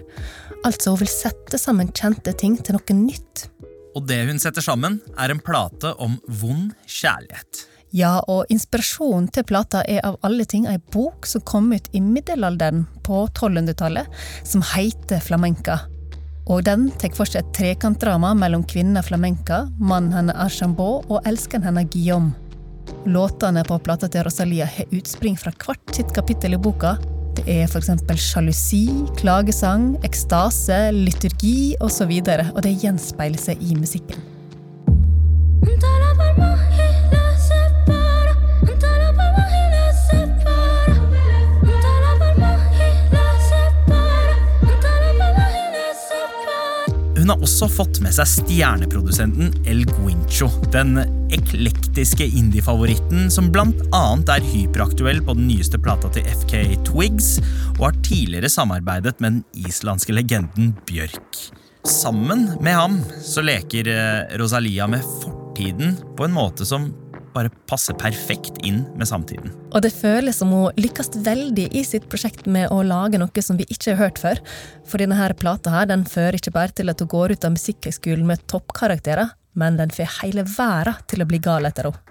Altså 0.64 0.94
hun 0.94 1.04
vil 1.04 1.12
sette 1.12 1.60
sammen 1.60 1.92
kjente 1.92 2.32
ting 2.40 2.56
til 2.64 2.80
noe 2.80 3.02
nytt. 3.04 3.50
Og 3.98 4.06
det 4.08 4.22
hun 4.30 4.40
setter 4.42 4.64
sammen, 4.64 5.00
er 5.18 5.34
en 5.34 5.42
plate 5.42 5.96
om 5.98 6.18
vond 6.42 6.74
kjærlighet. 6.86 7.66
Ja, 7.96 8.20
og 8.30 8.46
inspirasjonen 8.54 9.32
til 9.34 9.48
plata 9.50 9.82
er 9.90 10.04
av 10.06 10.20
alle 10.26 10.46
ting 10.46 10.68
ei 10.70 10.78
bok 10.94 11.26
som 11.26 11.42
kom 11.42 11.72
ut 11.74 11.88
i 11.98 12.02
middelalderen 12.06 12.84
på 13.06 13.24
1200-tallet, 13.32 14.06
som 14.46 14.62
heter 14.76 15.24
Flamenca. 15.26 15.80
Og 16.50 16.64
den 16.66 16.88
tar 17.02 17.14
for 17.18 17.30
seg 17.30 17.44
et 17.44 17.56
trekantdrama 17.58 18.36
mellom 18.38 18.62
kvinnen 18.70 19.02
Flamenca, 19.06 19.64
mannen 19.78 20.14
hennes 20.14 20.38
Archambault 20.38 21.10
og 21.10 21.26
elskeren 21.30 21.66
hennes 21.66 21.90
Guillaume. 21.94 22.36
Låtene 23.10 23.64
på 23.66 23.78
plata 23.86 24.10
til 24.10 24.26
Rosalia 24.26 24.66
har 24.70 24.94
utspring 24.94 25.38
fra 25.38 25.54
hvert 25.54 25.94
sitt 25.96 26.14
kapittel 26.14 26.58
i 26.58 26.62
boka. 26.62 26.96
Det 27.40 27.54
er 27.56 27.70
f.eks. 27.72 27.88
sjalusi, 28.20 28.82
klagesang, 29.16 29.94
ekstase, 30.04 30.90
liturgi 30.92 31.72
osv., 31.80 32.12
og 32.52 32.60
det 32.66 32.74
gjenspeiler 32.82 33.40
seg 33.40 33.64
i 33.64 33.78
musikken. 33.80 34.20
Hun 47.30 47.36
har 47.38 47.46
også 47.46 47.68
fått 47.70 48.00
med 48.02 48.10
seg 48.16 48.26
stjerneprodusenten 48.26 49.52
El 49.70 49.84
Guincho, 49.86 50.48
den 50.74 50.96
eklektiske 51.30 52.26
indie-favoritten 52.26 53.28
som 53.30 53.52
annet 53.54 54.32
er 54.34 54.48
hyperaktuell 54.50 55.22
på 55.22 55.36
den 55.38 55.46
nyeste 55.52 55.78
plata 55.78 56.10
til 56.16 56.26
FK 56.26 56.56
Twigs, 56.88 57.36
og 57.76 57.84
har 57.84 58.00
tidligere 58.02 58.50
samarbeidet 58.50 59.14
med 59.22 59.36
den 59.44 59.68
islandske 59.70 60.16
legenden 60.18 60.72
Bjørk. 60.90 61.44
Sammen 61.86 62.48
med 62.66 62.74
ham 62.74 62.98
så 63.22 63.46
leker 63.46 63.92
eh, 63.94 64.34
Rosalia 64.42 64.90
med 64.90 65.06
fortiden 65.22 66.00
på 66.18 66.26
en 66.26 66.34
måte 66.34 66.66
som 66.66 66.90
bare 67.34 67.52
passer 67.70 67.98
perfekt 68.00 68.60
inn 68.66 68.82
med 68.98 69.10
samtiden. 69.10 69.54
Og 69.74 69.84
det 69.86 69.94
føles 69.96 70.40
som 70.42 70.52
hun 70.54 70.80
lykkes 70.80 71.14
veldig 71.26 71.68
i 71.76 71.84
sitt 71.88 72.10
prosjekt 72.12 72.50
med 72.50 72.72
å 72.74 72.82
lage 72.86 73.22
noe 73.22 73.46
som 73.46 73.60
vi 73.60 73.68
ikke 73.70 73.94
har 73.94 74.02
hørt 74.06 74.22
før. 74.22 74.42
For 74.90 75.02
denne 75.02 75.18
her 75.20 75.36
plata 75.38 75.74
her, 75.74 75.90
den 75.90 76.06
fører 76.10 76.40
ikke 76.40 76.56
bare 76.56 76.76
til 76.76 76.92
at 76.92 77.02
hun 77.02 77.12
går 77.12 77.36
ut 77.36 77.48
av 77.48 77.56
musikkhøgskolen 77.56 78.28
med 78.30 78.46
toppkarakterer, 78.52 79.36
men 79.60 79.80
den 79.80 79.94
får 79.94 80.20
hele 80.22 80.46
verden 80.58 81.04
til 81.10 81.24
å 81.24 81.30
bli 81.30 81.42
gal 81.44 81.70
etter 81.70 81.92
henne. 81.92 82.06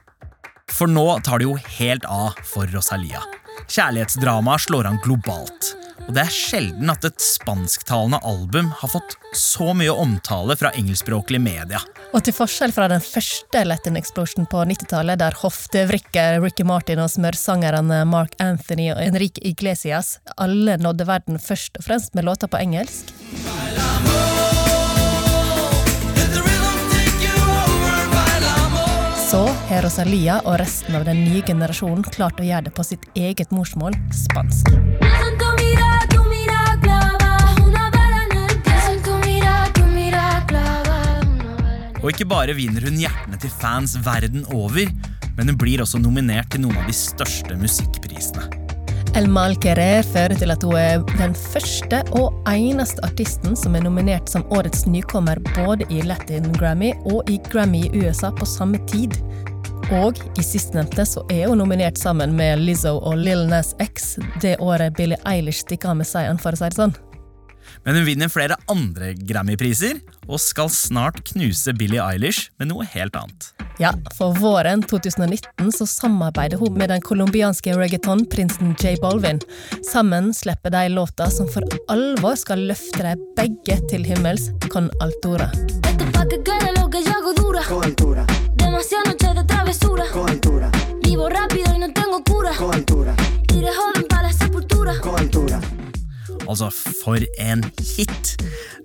For 0.69 0.91
nå 0.91 1.07
tar 1.25 1.41
det 1.41 1.49
jo 1.49 1.57
helt 1.79 2.05
av 2.13 2.37
for 2.45 2.69
Rosalia. 2.69 3.23
Kjærlighetsdramaet 3.67 4.69
slår 4.69 4.89
an 4.93 5.03
globalt. 5.05 5.75
Og 6.09 6.15
det 6.17 6.23
er 6.23 6.33
sjelden 6.33 6.89
at 6.89 7.05
et 7.05 7.21
spansktalende 7.21 8.21
album 8.25 8.71
har 8.81 8.93
fått 8.95 9.19
så 9.37 9.75
mye 9.77 9.93
omtale 9.93 10.57
fra 10.57 10.71
engelskspråklige 10.79 11.43
media. 11.45 11.83
Og 12.17 12.25
til 12.25 12.33
forskjell 12.33 12.73
fra 12.73 12.87
den 12.89 13.05
første 13.05 13.65
Latin 13.69 13.99
Explosion 14.01 14.49
på 14.49 14.63
90-tallet, 14.71 15.21
der 15.21 15.37
hoftevrikker 15.43 16.41
Ricky 16.41 16.65
Martin 16.65 17.05
og 17.05 17.13
smørsangerne 17.13 18.01
Mark 18.09 18.39
Anthony 18.41 18.89
og 18.95 19.03
Enrique 19.05 19.45
Iglesias 19.45 20.17
alle 20.39 20.79
nådde 20.81 21.11
verden 21.11 21.43
først 21.43 21.77
og 21.77 21.91
fremst 21.91 22.17
med 22.17 22.25
låter 22.25 22.49
på 22.49 22.63
engelsk, 22.63 23.13
så 23.45 24.38
Rosalia 29.89 30.35
og 30.45 30.59
resten 30.61 30.99
av 30.99 31.07
den 31.09 31.23
nye 31.25 31.41
generasjonen 31.41 32.03
klart 32.13 32.37
å 32.43 32.45
gjøre 32.45 32.67
det 32.67 32.75
på 32.77 32.85
sitt 32.85 33.07
eget 33.17 33.49
morsmål, 33.57 33.95
spansk. 34.13 34.69
Og 41.99 42.13
ikke 42.13 42.29
bare 42.29 42.53
vinner 42.59 42.85
hun 42.85 43.01
hjertene 43.01 43.41
til 43.41 43.55
fans 43.63 43.97
verden 44.05 44.45
over, 44.53 44.93
men 45.41 45.55
hun 45.55 45.57
blir 45.57 45.81
også 45.81 46.03
nominert 46.05 46.53
til 46.53 46.67
noen 46.67 46.77
av 46.83 46.85
de 46.85 46.97
største 46.97 47.57
musikkprisene. 47.57 48.45
El 49.17 49.25
Mal 49.33 49.57
Querer 49.57 50.05
fører 50.05 50.37
til 50.37 50.53
at 50.53 50.63
hun 50.69 50.77
er 50.77 51.01
den 51.17 51.33
første 51.33 52.05
og 52.13 52.37
eneste 52.53 53.01
artisten 53.09 53.57
som 53.57 53.75
er 53.75 53.89
nominert 53.89 54.29
som 54.29 54.45
årets 54.53 54.85
nykommer 54.85 55.41
både 55.55 55.89
i 55.89 56.05
Latin 56.05 56.53
Grammy 56.61 56.93
og 57.09 57.25
i 57.33 57.41
Grammy 57.49 57.87
i 57.89 58.05
USA 58.05 58.31
på 58.37 58.47
samme 58.47 58.85
tid. 58.93 59.17
Og 59.95 60.19
i 60.37 60.45
sistnevnte 60.45 61.05
så 61.09 61.23
er 61.33 61.47
hun 61.49 61.63
nominert 61.63 61.97
sammen 61.97 62.35
med 62.37 62.61
Lizzo 62.61 62.99
og 62.99 63.17
Lil 63.17 63.47
Nas 63.49 63.73
X 63.81 64.19
det 64.43 64.59
året 64.61 64.97
Billie 64.99 65.17
Eilish 65.29 65.65
stikker 65.65 65.95
av 65.95 66.03
med 66.03 66.09
seieren, 66.09 66.41
for 66.41 66.53
å 66.53 66.61
si 66.61 66.69
det 66.69 66.77
sånn. 66.77 66.97
Men 67.85 67.97
hun 67.97 68.05
vinner 68.05 68.33
flere 68.33 68.57
andre 68.69 69.15
Grammy-priser, 69.17 70.01
og 70.29 70.41
skal 70.45 70.69
snart 70.73 71.23
knuse 71.31 71.73
Billie 71.77 72.03
Eilish 72.05 72.51
med 72.61 72.69
noe 72.73 72.85
helt 72.93 73.17
annet. 73.17 73.51
Ja, 73.81 73.95
for 74.19 74.37
våren 74.37 74.83
2019 74.85 75.73
så 75.77 75.87
samarbeider 75.89 76.61
hun 76.61 76.77
med 76.77 76.91
den 76.93 77.05
colombianske 77.05 77.77
reggaeton-prinsen 77.79 78.75
J 78.83 78.97
Bolvin. 79.01 79.41
Sammen 79.89 80.35
slipper 80.37 80.75
de 80.75 80.89
låta 80.93 81.31
som 81.33 81.49
for 81.49 81.65
alvor 81.93 82.37
skal 82.41 82.67
løfte 82.69 83.07
dem 83.07 83.29
begge 83.39 83.79
til 83.89 84.05
himmels, 84.05 84.51
Con 84.69 84.91
Altura. 85.01 85.53
Esto 86.29 86.78
for 97.09 97.25
en 97.41 97.63
hit! 97.97 98.37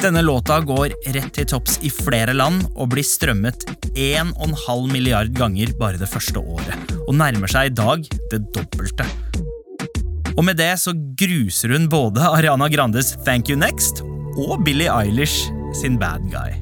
Denne 0.02 0.22
låta 0.22 0.60
går 0.64 0.94
rett 1.16 1.32
til 1.36 1.48
topps 1.48 1.80
i 1.84 1.92
flere 1.92 2.36
land 2.36 2.64
og 2.74 2.94
blir 2.94 3.06
strømmet 3.08 3.66
1,5 4.00 4.92
milliard 4.92 5.32
ganger 5.36 5.74
bare 5.80 6.00
det 6.00 6.10
første 6.12 6.40
året, 6.40 6.94
og 7.04 7.18
nærmer 7.20 7.52
seg 7.52 7.72
i 7.72 7.76
dag 7.76 8.08
det 8.32 8.42
dobbelte. 8.56 9.08
Og 10.34 10.44
med 10.48 10.58
det 10.58 10.72
så 10.82 10.96
gruser 11.20 11.76
hun 11.76 11.90
både 11.92 12.24
Ariana 12.26 12.70
Grandes 12.72 13.14
Thank 13.26 13.52
You 13.52 13.60
Next 13.60 14.02
og 14.40 14.64
Billie 14.66 14.90
Eilish 14.92 15.52
sin 15.78 16.00
Bad 16.02 16.26
Guy. 16.32 16.56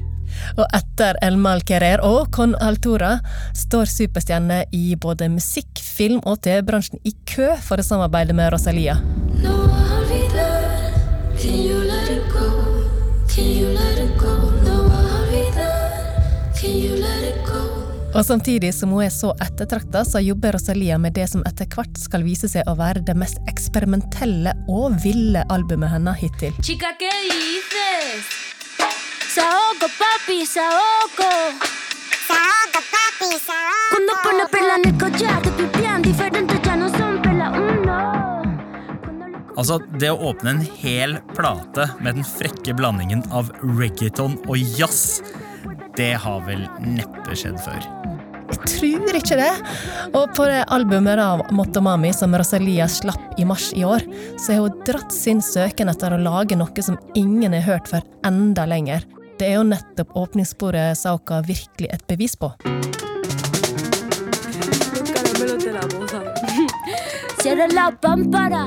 Og 0.58 0.66
etter 0.74 1.16
El 1.22 1.38
Malquerer 1.40 2.02
og 2.04 2.32
Con 2.34 2.56
Altura 2.60 3.14
står 3.56 3.86
superstjerner 3.88 4.66
i 4.74 4.96
både 5.00 5.30
musikk, 5.32 5.78
film 5.78 6.20
og 6.26 6.42
TV-bransjen 6.44 7.00
i 7.06 7.14
kø 7.28 7.54
for 7.62 7.80
å 7.80 7.86
samarbeide 7.86 8.36
med 8.36 8.52
Rosalia. 8.52 8.98
No 9.44 9.81
Og 18.12 18.26
samtidig 18.26 18.74
som 18.74 18.90
hun 18.92 19.02
er 19.02 19.10
så 19.10 19.32
ettertrakta, 19.40 20.04
så 20.04 20.20
jobber 20.20 20.52
Rosalia 20.52 20.98
med 21.00 21.16
det 21.16 21.24
som 21.32 21.42
etter 21.48 21.66
hvert 21.72 21.96
skal 21.98 22.22
vise 22.26 22.50
seg 22.52 22.68
å 22.68 22.76
være 22.78 23.00
det 23.08 23.16
mest 23.18 23.40
eksperimentelle 23.50 24.52
og 24.68 24.98
ville 25.02 25.42
albumet 25.50 25.90
hennes 25.94 26.20
hittil. 26.20 26.52
Chica, 26.62 26.92
¿qué 27.00 27.10
dices? 27.26 28.28
Saoko, 29.32 29.88
papi, 29.96 30.44
saoko. 30.46 31.30
Saoko, 32.28 32.80
papi, 32.92 33.30
saoco. 33.48 33.72
Altså, 39.62 39.76
det 39.94 40.08
å 40.10 40.16
åpne 40.26 40.56
en 40.56 40.62
hel 40.80 41.12
plate 41.36 41.84
med 42.02 42.16
den 42.18 42.24
frekke 42.26 42.72
blandingen 42.74 43.20
av 43.30 43.52
reggaeton 43.62 44.32
og 44.50 44.56
jazz, 44.74 45.20
det 45.94 46.16
har 46.18 46.40
vel 46.48 46.64
neppe 46.82 47.36
skjedd 47.38 47.60
før. 47.62 47.84
Jeg 48.50 48.72
tror 48.72 49.18
ikke 49.20 49.36
det. 49.38 49.52
Og 50.18 50.32
på 50.34 50.48
det 50.50 50.64
albumet 50.66 51.22
av 51.22 51.44
Motomami 51.54 52.10
som 52.10 52.34
Rosalia 52.34 52.88
slapp 52.90 53.38
i 53.38 53.46
mars 53.46 53.68
i 53.78 53.84
år, 53.86 54.02
så 54.34 54.56
har 54.56 54.64
hun 54.64 54.80
dratt 54.88 55.14
sin 55.14 55.38
søken 55.38 55.92
etter 55.92 56.16
å 56.16 56.18
lage 56.18 56.58
noe 56.58 56.82
som 56.82 56.98
ingen 57.14 57.54
har 57.54 57.62
hørt 57.68 57.92
før 57.92 58.02
enda 58.26 58.64
lenger. 58.66 59.06
Det 59.38 59.46
er 59.46 59.60
jo 59.60 59.68
nettopp 59.70 60.16
åpningssporet 60.24 60.98
Sauka 60.98 61.38
virkelig 61.46 61.86
et 61.94 62.02
bevis 62.10 62.34
på. 62.34 62.50
Cierra 67.38 67.70
la 67.70 67.92
pámpara. 68.02 68.66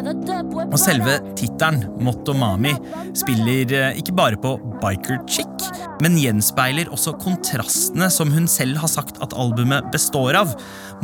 Og 0.00 0.78
selve 0.80 1.16
tittelen, 1.38 1.84
Motomami, 2.04 2.72
spiller 3.18 3.74
eh, 3.76 4.00
ikke 4.00 4.14
bare 4.16 4.38
på 4.40 4.54
biker 4.80 5.20
chick, 5.30 5.66
men 6.00 6.16
gjenspeiler 6.20 6.90
også 6.92 7.16
kontrastene 7.20 8.08
som 8.12 8.32
hun 8.34 8.48
selv 8.50 8.80
har 8.80 8.90
sagt 8.92 9.20
at 9.24 9.36
albumet 9.36 9.90
består 9.94 10.38
av. 10.40 10.54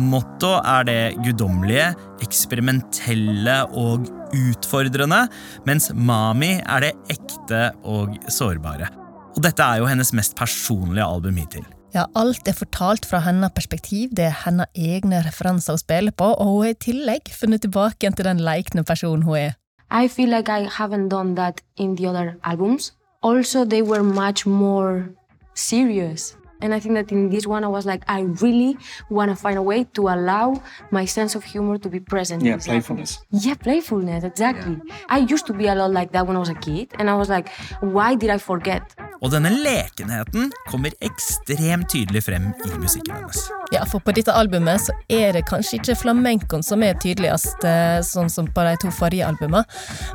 Motto 0.01 0.57
er 0.63 0.89
det 0.89 1.01
guddommelige, 1.27 1.93
eksperimentelle 2.25 3.63
og 3.77 4.09
utfordrende, 4.37 5.27
mens 5.69 5.91
Mami 5.95 6.57
er 6.63 6.89
det 6.89 6.95
ekte 7.19 7.69
og 7.85 8.17
sårbare. 8.33 8.91
Og 9.37 9.43
dette 9.45 9.63
er 9.65 9.83
jo 9.83 9.91
hennes 9.91 10.15
mest 10.17 10.37
personlige 10.39 11.05
album 11.05 11.43
hittil. 11.43 11.67
Ja, 11.97 12.03
alt 12.13 12.45
er 12.45 12.53
fortalt 12.53 13.07
fra 13.09 13.23
hennes 13.25 13.55
perspektiv, 13.57 14.11
det 14.13 14.27
er 14.27 14.35
hennes 14.43 14.69
egne 14.77 15.23
referanser 15.25 15.79
å 15.79 15.81
spille 15.81 16.13
på, 16.13 16.27
og 16.29 16.51
hun 16.51 16.59
har 16.67 16.75
i 16.75 16.81
tillegg 16.85 17.31
funnet 17.33 17.63
tilbake 17.65 18.05
igjen 18.05 18.17
til 18.19 18.27
den 18.29 18.43
lekne 18.45 18.85
personen 18.85 19.25
hun 19.25 19.39
er. 19.39 19.55
I 19.89 20.09
feel 20.13 20.29
like 20.29 20.53
I 20.53 20.67
haven't 20.69 21.09
done 21.09 21.37
that 21.37 21.63
in 21.77 21.97
the 21.97 22.07
other 22.11 22.37
albums. 22.45 22.93
Also, 23.23 23.65
they 23.65 23.81
were 23.81 24.03
much 24.03 24.45
more 24.45 25.09
serious. 25.55 26.37
And 26.61 26.75
I 26.75 26.81
think 26.81 26.95
that 26.95 27.13
in 27.13 27.29
this 27.29 27.47
one, 27.47 27.65
I 27.65 27.69
was 27.69 27.87
like, 27.87 28.03
I 28.09 28.23
really 28.43 28.77
want 29.11 29.31
to 29.31 29.37
find 29.37 29.59
a 29.59 29.63
way 29.63 29.85
to 29.95 30.09
allow 30.09 30.63
my 30.91 31.05
sense 31.05 31.35
of 31.35 31.45
humor 31.45 31.79
to 31.79 31.89
be 31.89 32.01
present. 32.01 32.43
Yeah, 32.43 32.57
this 32.57 32.69
album. 32.69 32.81
playfulness. 32.81 33.19
Yeah, 33.31 33.55
playfulness, 33.55 34.25
exactly. 34.25 34.79
I 35.09 35.19
used 35.19 35.47
to 35.47 35.53
be 35.53 35.67
a 35.69 35.75
lot 35.75 35.93
like 35.93 36.13
that 36.13 36.27
when 36.27 36.37
I 36.37 36.41
was 36.41 36.49
a 36.49 36.55
kid, 36.55 36.89
and 36.99 37.11
I 37.11 37.15
was 37.15 37.29
like, 37.29 37.49
why 37.81 38.15
did 38.15 38.31
I 38.31 38.39
forget? 38.39 38.83
Og 39.23 39.31
denne 39.33 39.49
lekenheten 39.49 40.51
kommer 40.69 40.93
ekstremt 41.01 41.89
tydelig 41.89 42.23
frem 42.27 42.53
i 42.65 42.79
musikken 42.79 43.15
hennes. 43.15 43.47
Ja, 43.75 43.83
for 43.89 43.99
på 44.05 44.13
dette 44.15 44.31
albumet 44.31 44.85
så 44.85 44.95
er 45.11 45.33
det 45.35 45.47
kanskje 45.49 45.81
ikke 45.81 45.97
flamencoen 45.99 46.63
som 46.63 46.85
er 46.87 46.95
tydeligst, 47.03 47.65
eh, 47.67 47.99
sånn 48.07 48.31
som 48.31 48.47
på 48.47 48.63
de 48.63 48.77
to 48.83 48.93
forrige 48.95 49.27
albumene, 49.27 49.65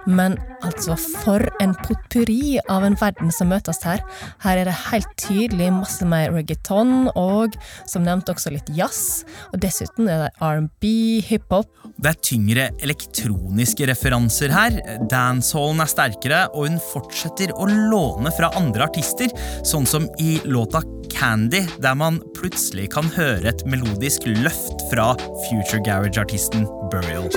men 0.08 0.38
altså 0.64 0.96
for 0.96 1.44
en 1.60 1.74
potpurri 1.84 2.62
av 2.72 2.86
en 2.88 2.96
verden 2.96 3.32
som 3.36 3.52
møtes 3.52 3.82
her. 3.84 4.00
Her 4.46 4.62
er 4.62 4.70
det 4.70 4.78
helt 4.86 5.12
tydelig 5.20 5.68
masse 5.76 6.08
mer 6.08 6.32
reggaeton 6.32 7.10
og, 7.12 7.58
som 7.90 8.06
nevnt, 8.08 8.32
også 8.32 8.54
litt 8.56 8.72
jazz. 8.78 9.26
Og 9.52 9.60
dessuten 9.66 10.08
er 10.08 10.28
det 10.28 10.32
R&B, 10.40 10.94
hiphop. 11.28 11.68
Det 12.02 12.14
er 12.14 12.22
tyngre 12.24 12.70
elektroniske 12.80 13.90
referanser 13.92 14.54
her. 14.56 14.80
Dancehallen 15.12 15.84
er 15.84 15.92
sterkere, 15.92 16.42
og 16.56 16.70
hun 16.70 16.80
fortsetter 16.92 17.52
å 17.52 17.68
låne 17.68 18.32
fra 18.38 18.54
andre 18.56 18.88
artister, 18.88 19.34
sånn 19.68 19.90
som 19.90 20.08
i 20.24 20.38
låta 20.48 20.86
Candy, 21.16 21.66
der 21.82 21.94
man 21.94 22.22
plutselig 22.38 22.90
kan 22.96 23.10
høre 23.16 23.52
et 23.54 23.66
melodisk 23.66 24.26
løft 24.26 24.86
fra 24.92 25.14
Future 25.48 25.84
Garage-artisten 25.86 26.66
Burial. 26.92 27.30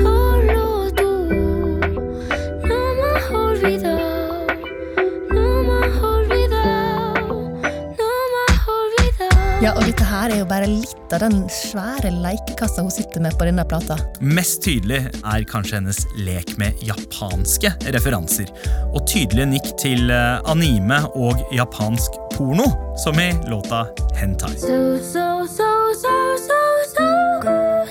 Ja, 9.65 9.71
og 9.79 9.87
dette 9.89 10.05
her 10.05 10.29
er 10.29 10.43
jo 10.43 10.47
bare 10.49 10.67
litt 10.69 11.13
av 11.17 11.23
den 11.23 11.47
svære 11.49 12.11
lekekassa 12.13 12.83
hun 12.85 12.93
sitter 12.93 13.23
med 13.25 13.33
på 13.41 13.47
denne 13.49 13.65
plata. 13.65 13.97
Mest 14.21 14.61
tydelig 14.67 14.99
er 15.09 15.47
kanskje 15.49 15.79
hennes 15.79 16.03
lek 16.27 16.53
med 16.61 16.83
japanske 16.85 17.73
referanser, 17.97 18.51
og 18.91 19.07
tydelige 19.09 19.49
nikk 19.55 19.71
til 19.81 20.13
eh, 20.13 20.37
anime 20.53 21.01
og 21.17 21.41
japansk 21.57 22.19
porno, 22.37 22.97
som 22.97 23.19
i 23.21 23.33
låta 23.49 23.87
Hentai. 24.15 24.59
So, 24.59 24.99
so, 24.99 25.47
so, 25.47 25.71
so, 25.95 26.15
so, 26.47 26.61
so 26.95 27.07
good. 27.43 27.89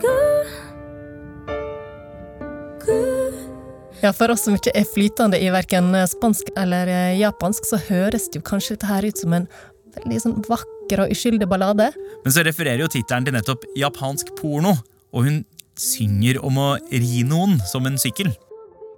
Good. 0.00 0.48
Good. 2.86 3.34
Ja, 4.00 4.12
For 4.12 4.30
oss 4.30 4.42
som 4.46 4.56
ikke 4.58 4.74
er 4.74 4.86
flytende 4.94 5.38
i 5.42 5.50
verken 5.54 5.94
spansk 6.10 6.50
eller 6.56 6.90
japansk, 7.18 7.66
så 7.70 7.78
høres 7.88 8.28
det 8.30 8.42
jo 8.42 8.46
kanskje 8.50 8.76
dette 8.76 8.90
her 8.90 9.06
ut 9.06 9.22
som 9.22 9.38
en 9.38 9.46
veldig 9.98 10.20
sånn 10.24 10.36
vakker 10.48 11.04
og 11.04 11.14
uskyldig 11.14 11.46
ballade. 11.50 11.92
Men 12.24 12.34
så 12.34 12.42
refererer 12.46 12.82
jo 12.82 12.90
tittelen 12.92 13.26
til 13.28 13.38
nettopp 13.38 13.66
japansk 13.78 14.34
porno, 14.38 14.74
og 15.14 15.26
hun 15.26 15.40
synger 15.78 16.42
om 16.42 16.58
å 16.58 16.68
ri 16.90 17.22
noen 17.26 17.60
som 17.70 17.86
en 17.86 17.98
sykkel. 18.00 18.34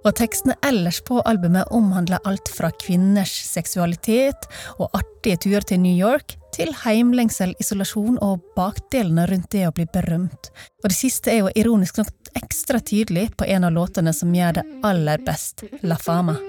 Og 0.01 0.15
tekstene 0.17 0.55
ellers 0.65 0.97
på 1.05 1.19
albumet 1.29 1.69
omhandler 1.75 2.21
alt 2.25 2.49
fra 2.49 2.71
kvinners 2.81 3.33
seksualitet 3.45 4.47
og 4.79 4.89
artige 4.97 5.37
turer 5.45 5.67
til 5.67 5.81
New 5.83 5.93
York, 5.93 6.37
til 6.55 6.73
heimlengsel, 6.83 7.53
isolasjon 7.61 8.17
og 8.25 8.41
bakdelene 8.57 9.27
rundt 9.29 9.51
det 9.53 9.67
å 9.69 9.75
bli 9.75 9.85
berømt. 9.93 10.49
Og 10.81 10.89
det 10.89 10.97
siste 10.97 11.31
er 11.35 11.43
jo 11.43 11.53
ironisk 11.55 12.01
nok 12.01 12.33
ekstra 12.41 12.81
tydelig 12.81 13.29
på 13.37 13.45
en 13.45 13.69
av 13.69 13.75
låtene 13.77 14.13
som 14.15 14.33
gjør 14.33 14.59
det 14.59 14.65
aller 14.87 15.21
best, 15.27 15.65
La 15.85 15.99
Fama. 16.01 16.39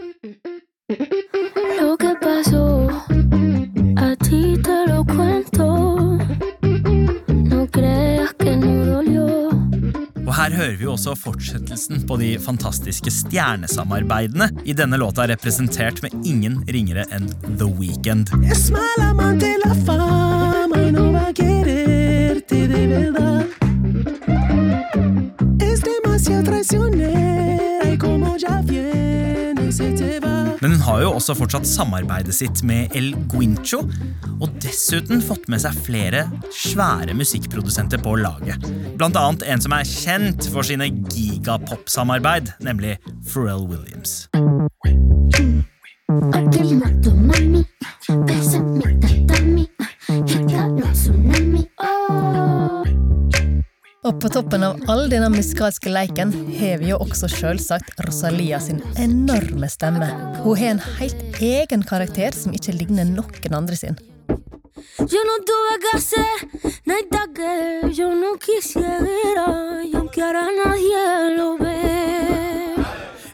Hører 10.62 10.76
vi 10.78 10.86
også 10.86 11.16
fortsettelsen 11.18 12.04
på 12.06 12.16
de 12.20 12.36
fantastiske 12.38 13.10
stjernesamarbeidene 13.10 14.46
i 14.62 14.74
denne 14.78 15.00
låta 15.00 15.26
representert 15.26 15.98
med 16.04 16.14
ingen 16.22 16.60
ringere 16.70 17.02
enn 17.10 17.26
The 17.58 17.66
verdad. 22.86 23.44
Es 25.60 25.82
demasiado 25.82 26.44
traicionera 26.44 27.92
y 27.92 27.98
como 27.98 28.36
ya 28.36 28.62
viene 28.62 29.72
se 29.72 29.90
te 29.92 30.20
va. 30.20 30.41
Men 30.62 30.76
hun 30.76 30.84
har 30.86 31.00
jo 31.02 31.10
også 31.16 31.34
fortsatt 31.34 31.66
samarbeidet 31.66 32.34
sitt 32.36 32.62
med 32.66 32.94
El 32.98 33.12
Guincho, 33.32 33.80
og 34.38 34.52
dessuten 34.62 35.22
fått 35.24 35.48
med 35.50 35.58
seg 35.64 35.74
flere 35.88 36.22
svære 36.54 37.16
musikkprodusenter 37.18 37.98
på 38.02 38.14
laget. 38.22 38.62
Blant 38.94 39.18
annet 39.18 39.42
en 39.50 39.64
som 39.64 39.74
er 39.74 39.88
kjent 39.88 40.46
for 40.54 40.62
sine 40.66 40.86
gigapop-samarbeid, 41.10 42.54
nemlig 42.62 42.94
Pharrell 43.26 43.66
Williams. 43.66 44.28
A 46.32 47.61
på 54.22 54.28
toppen 54.28 54.62
av 54.62 54.76
all 54.86 55.08
denne 55.10 55.26
musikalske 55.32 55.90
leiken 55.90 56.30
har 56.58 56.78
vi 56.78 56.92
jo 56.92 56.98
også 57.02 57.26
selvsagt 57.32 57.98
Rosalia 58.06 58.60
sin 58.62 58.78
enorme 59.02 59.66
stemme. 59.70 60.06
Hun 60.44 60.54
har 60.60 60.68
en 60.76 60.82
helt 61.00 61.40
egen 61.42 61.82
karakter 61.82 62.30
som 62.36 62.54
ikke 62.54 62.76
ligner 62.76 63.08
noen 63.08 63.58
andre 63.58 63.78
sin. 63.80 63.98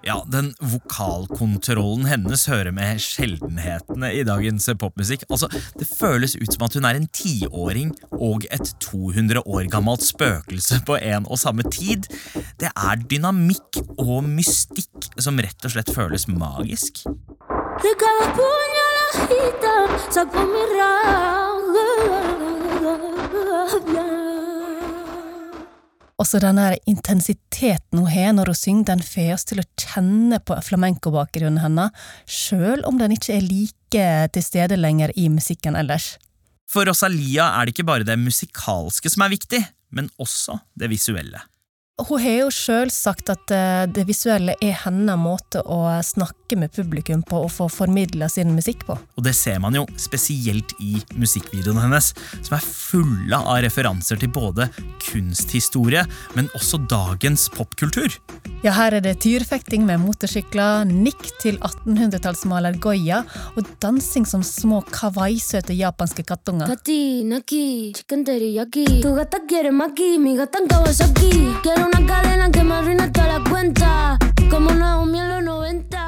Ja, 0.09 0.25
Den 0.33 0.55
vokalkontrollen 0.64 2.07
hennes 2.09 2.47
hører 2.49 2.73
med 2.73 2.97
sjeldenhetene 3.05 4.09
i 4.16 4.23
dagens 4.25 4.64
popmusikk. 4.81 5.27
Altså, 5.29 5.51
Det 5.77 5.85
føles 5.85 6.37
ut 6.37 6.49
som 6.55 6.64
at 6.64 6.75
hun 6.79 6.85
er 6.88 6.97
en 6.97 7.09
tiåring 7.12 7.92
og 8.16 8.47
et 8.51 8.73
200 8.81 9.42
år 9.44 9.68
gammelt 9.68 10.01
spøkelse 10.01 10.81
på 10.88 10.97
en 10.97 11.29
og 11.29 11.38
samme 11.38 11.62
tid. 11.68 12.09
Det 12.57 12.73
er 12.73 13.05
dynamikk 13.05 13.83
og 13.99 14.25
mystikk 14.25 15.12
som 15.21 15.37
rett 15.37 15.68
og 15.68 15.77
slett 15.77 15.92
føles 15.92 16.25
magisk. 16.29 17.05
De 17.05 17.92
Også 26.29 26.43
denne 26.45 26.75
intensiteten 26.85 28.03
hun 28.03 28.11
har 28.12 28.35
når 28.37 28.51
hun 28.51 28.57
synger, 28.59 28.85
den 28.91 29.01
får 29.01 29.31
oss 29.33 29.47
til 29.49 29.62
å 29.62 29.71
kjenne 29.81 30.37
på 30.45 30.59
flamenco-bakgrunnen 30.61 31.62
hennes, 31.62 31.95
sjøl 32.29 32.83
om 32.85 32.99
den 33.01 33.14
ikke 33.14 33.38
er 33.38 33.47
like 33.47 34.03
til 34.35 34.45
stede 34.45 34.77
lenger 34.77 35.14
i 35.17 35.31
musikken 35.33 35.79
ellers. 35.81 36.19
For 36.69 36.85
Rosalia 36.85 37.47
er 37.57 37.64
det 37.64 37.73
ikke 37.73 37.88
bare 37.88 38.05
det 38.05 38.19
musikalske 38.21 39.09
som 39.09 39.25
er 39.25 39.33
viktig, 39.38 39.62
men 39.97 40.12
også 40.21 40.59
det 40.77 40.93
visuelle. 40.93 41.41
Hun 41.99 42.21
har 42.23 42.45
jo 42.45 42.51
sjøl 42.55 42.93
sagt 42.95 43.27
at 43.33 43.51
eh, 43.51 43.85
det 43.91 44.05
visuelle 44.07 44.55
er 44.63 44.77
hennes 44.85 45.19
måte 45.19 45.65
å 45.67 45.81
snakke 46.07 46.55
med 46.57 46.71
publikum 46.71 47.25
på 47.27 47.41
og 47.43 47.51
få 47.51 47.67
formidla 47.73 48.29
sin 48.31 48.53
musikk 48.55 48.85
på. 48.87 48.95
Og 49.19 49.25
det 49.27 49.35
ser 49.35 49.59
man 49.63 49.75
jo 49.75 49.83
spesielt 49.99 50.77
i 50.79 51.01
musikkvideoene 51.19 51.89
hennes, 51.89 52.13
som 52.39 52.55
er 52.55 52.63
fulle 52.63 53.41
av 53.41 53.59
referanser 53.67 54.21
til 54.23 54.31
både 54.31 54.69
kunsthistorie, 55.09 56.05
men 56.39 56.47
også 56.55 56.79
dagens 56.87 57.49
popkultur. 57.57 58.15
Ja, 58.63 58.77
her 58.79 58.95
er 58.99 59.03
det 59.03 59.17
tyrfekting 59.27 59.85
med 59.87 59.99
motorsykler, 60.03 60.87
nikk 60.87 61.29
til 61.43 61.59
1800-tallsmaler 61.59 62.79
Goya 62.83 63.25
og 63.59 63.75
dansing 63.83 64.27
som 64.27 64.47
små 64.47 64.85
kawaii-søte 64.95 65.75
japanske 65.79 66.23
kattunger. 66.31 66.71
Tati, 66.71 67.27
Naki, 67.27 67.67
chicken 67.99 68.23
teriyaki. 68.27 68.87
Tu 69.03 69.13
gata 69.19 69.43
quiere 69.51 69.75
maki, 69.75 70.15
mi 70.23 70.39
gata 70.39 70.63
en 70.63 70.71
Kawasaki. 70.71 71.35
Quiero 71.63 71.88
una 71.88 72.07
cadena 72.07 72.51
que 72.51 72.62
me 72.64 72.74
arruina 72.74 73.12
toda 73.12 73.38
la 73.38 73.51
cuenta. 73.51 74.18
Como 74.51 74.70
Naomi 74.70 75.18
en 75.18 75.29
los 75.29 75.42
90. 75.44 75.98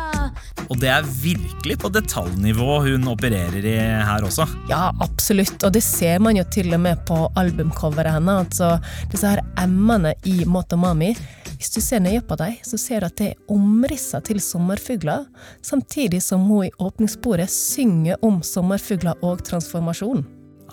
Og 0.71 0.79
det 0.79 0.91
er 0.93 1.03
virkelig 1.03 1.77
på 1.83 1.91
detaljnivå 1.91 2.77
hun 2.85 3.09
opererer 3.11 3.65
i 3.67 3.75
her 4.07 4.27
også. 4.27 4.47
Ja, 4.71 4.93
absolutt, 5.03 5.59
og 5.67 5.75
det 5.75 5.83
ser 5.83 6.23
man 6.23 6.39
jo 6.39 6.45
til 6.47 6.71
og 6.77 6.81
med 6.85 7.03
på 7.09 7.25
albumcoveret 7.41 8.15
hennes. 8.15 8.47
Altså, 8.47 8.71
disse 9.11 9.35
her 9.35 9.43
M-ene 9.67 10.15
i 10.31 10.45
Motomami. 10.47 11.11
Hvis 11.57 11.75
du 11.75 11.81
ser 11.85 12.01
nøye 12.01 12.23
på 12.25 12.39
dem, 12.41 12.55
så 12.65 12.79
ser 12.81 13.03
du 13.03 13.11
at 13.11 13.19
det 13.19 13.33
er 13.33 13.53
omrisser 13.53 14.23
til 14.25 14.41
sommerfugler, 14.41 15.27
samtidig 15.61 16.23
som 16.25 16.47
hun 16.49 16.71
i 16.71 16.75
åpningssporet 16.79 17.51
synger 17.53 18.23
om 18.25 18.39
sommerfugler 18.47 19.19
og 19.27 19.43
transformasjon. 19.45 20.25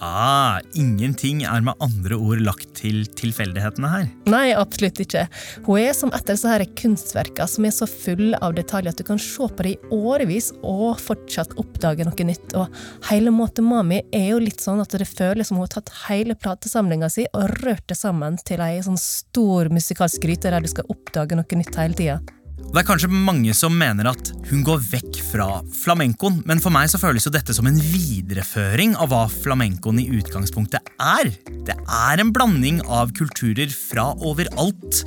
Ah, 0.04 0.60
ingenting 0.78 1.44
er 1.48 1.64
med 1.66 1.78
andre 1.84 2.18
ord 2.18 2.42
lagt 2.46 2.70
til 2.78 3.04
tilfeldighetene 3.18 3.90
her. 3.92 4.06
Nei, 4.30 4.52
absolutt 4.58 5.02
ikke. 5.04 5.26
Hun 5.66 5.82
er 5.82 5.96
som 5.98 6.14
et 6.14 6.22
av 6.22 6.36
disse 6.36 6.68
kunstverkene 6.82 7.50
som 7.50 7.68
er 7.68 7.76
så 7.76 7.88
full 7.90 8.36
av 8.42 8.56
detaljer 8.58 8.94
at 8.94 9.02
du 9.02 9.06
kan 9.08 9.22
se 9.22 9.48
på 9.48 9.66
det 9.66 9.76
i 9.76 9.92
årevis 9.96 10.52
og 10.62 11.02
fortsatt 11.02 11.58
oppdage 11.62 12.06
noe 12.08 12.30
nytt. 12.30 12.56
Og 12.60 12.80
hele 13.10 13.34
Måte 13.34 13.66
Mami 13.66 14.04
er 14.16 14.32
jo 14.32 14.42
litt 14.44 14.64
sånn 14.64 14.82
at 14.84 14.94
det 14.98 15.10
føles 15.10 15.50
som 15.50 15.60
hun 15.60 15.66
har 15.66 15.76
tatt 15.78 15.94
hele 16.08 16.38
platesamlinga 16.38 17.10
si 17.14 17.28
og 17.34 17.58
rørt 17.64 17.88
det 17.90 17.98
sammen 18.00 18.38
til 18.48 18.64
ei 18.64 18.80
sånn 18.86 19.00
stor 19.02 19.72
musikalsk 19.74 20.22
gryte 20.24 20.54
der 20.54 20.64
du 20.64 20.72
skal 20.72 20.90
oppdage 20.94 21.38
noe 21.38 21.62
nytt 21.62 21.80
hele 21.80 21.98
tida. 21.98 22.20
Det 22.58 22.82
er 22.82 22.86
kanskje 22.88 23.08
mange 23.14 23.54
som 23.54 23.76
mener 23.78 24.10
at 24.10 24.32
hun 24.50 24.64
går 24.66 24.82
vekk 24.90 25.20
fra 25.28 25.46
flamencoen, 25.78 26.40
men 26.50 26.62
for 26.62 26.74
meg 26.74 26.90
så 26.90 26.98
føles 26.98 27.28
jo 27.28 27.32
dette 27.34 27.54
som 27.54 27.70
en 27.70 27.78
videreføring 27.78 28.96
av 28.98 29.12
hva 29.12 29.20
flamencoen 29.30 30.02
i 30.02 30.08
utgangspunktet 30.18 30.90
er. 30.98 31.30
Det 31.68 31.76
er 31.78 32.24
en 32.24 32.34
blanding 32.34 32.82
av 32.90 33.14
kulturer 33.18 33.70
fra 33.70 34.10
overalt. 34.26 35.04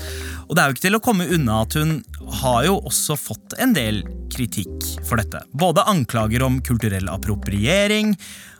Og 0.46 0.54
det 0.54 0.62
er 0.62 0.70
jo 0.70 0.78
ikke 0.78 0.86
til 0.86 0.98
å 1.00 1.02
komme 1.02 1.26
unna 1.34 1.60
at 1.64 1.74
hun 1.78 1.98
har 2.30 2.64
jo 2.66 2.78
også 2.86 3.16
fått 3.18 3.56
en 3.58 3.74
del 3.74 4.02
kritikk 4.30 4.86
for 5.08 5.20
dette. 5.20 5.42
Både 5.52 5.84
anklager 5.90 6.44
om 6.46 6.60
kulturell 6.64 7.08
appropriering, 7.10 8.14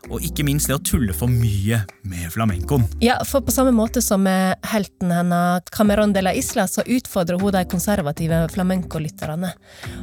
og 0.09 0.25
ikke 0.25 0.45
minst 0.49 0.71
det 0.71 0.77
å 0.79 0.83
tulle 0.85 1.15
for 1.15 1.31
mye 1.31 1.83
med 2.09 2.31
flamencoen. 2.33 2.87
Ja, 3.05 3.19
for 3.29 3.45
på 3.45 3.55
samme 3.55 3.73
måte 3.77 4.03
som 4.03 4.25
med 4.25 4.59
helten 4.73 5.13
hennes 5.13 5.69
Cameron 5.75 6.15
de 6.17 6.25
la 6.25 6.33
Isla, 6.35 6.67
så 6.69 6.85
utfordrer 6.87 7.41
hun 7.41 7.53
de 7.55 7.65
konservative 7.71 8.43
flamenco-lytterne. 8.55 9.53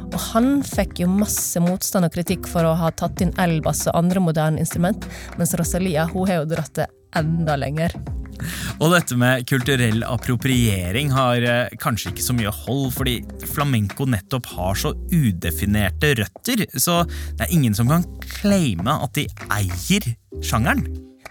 Og 0.08 0.20
han 0.30 0.62
fikk 0.66 1.02
jo 1.02 1.10
masse 1.12 1.60
motstand 1.62 2.08
og 2.08 2.14
kritikk 2.14 2.48
for 2.50 2.66
å 2.66 2.76
ha 2.78 2.92
tatt 2.94 3.24
inn 3.24 3.34
elbass 3.42 3.86
og 3.90 3.98
andre 3.98 4.22
moderne 4.22 4.62
instrument, 4.62 5.08
mens 5.36 5.56
Rosalia 5.58 6.08
hun 6.14 6.28
har 6.30 6.42
jo 6.42 6.48
dratt 6.54 6.78
det 6.78 6.88
enda 7.18 7.58
lenger. 7.58 7.94
Og 8.78 8.92
dette 8.94 9.18
med 9.18 9.46
kulturell 9.48 10.04
appropriering 10.06 11.12
har 11.14 11.44
eh, 11.44 11.74
kanskje 11.80 12.12
ikke 12.12 12.26
så 12.26 12.36
mye 12.36 12.52
hold, 12.64 12.88
fordi 12.96 13.18
flamenco 13.48 14.06
nettopp 14.08 14.52
har 14.54 14.78
så 14.78 14.94
udefinerte 15.12 16.14
røtter, 16.20 16.64
så 16.78 17.02
det 17.08 17.48
er 17.48 17.54
ingen 17.54 17.76
som 17.76 17.90
kan 17.90 18.06
claime 18.38 18.98
at 19.04 19.14
de 19.18 19.28
eier 19.50 20.12
sjangeren. 20.44 20.86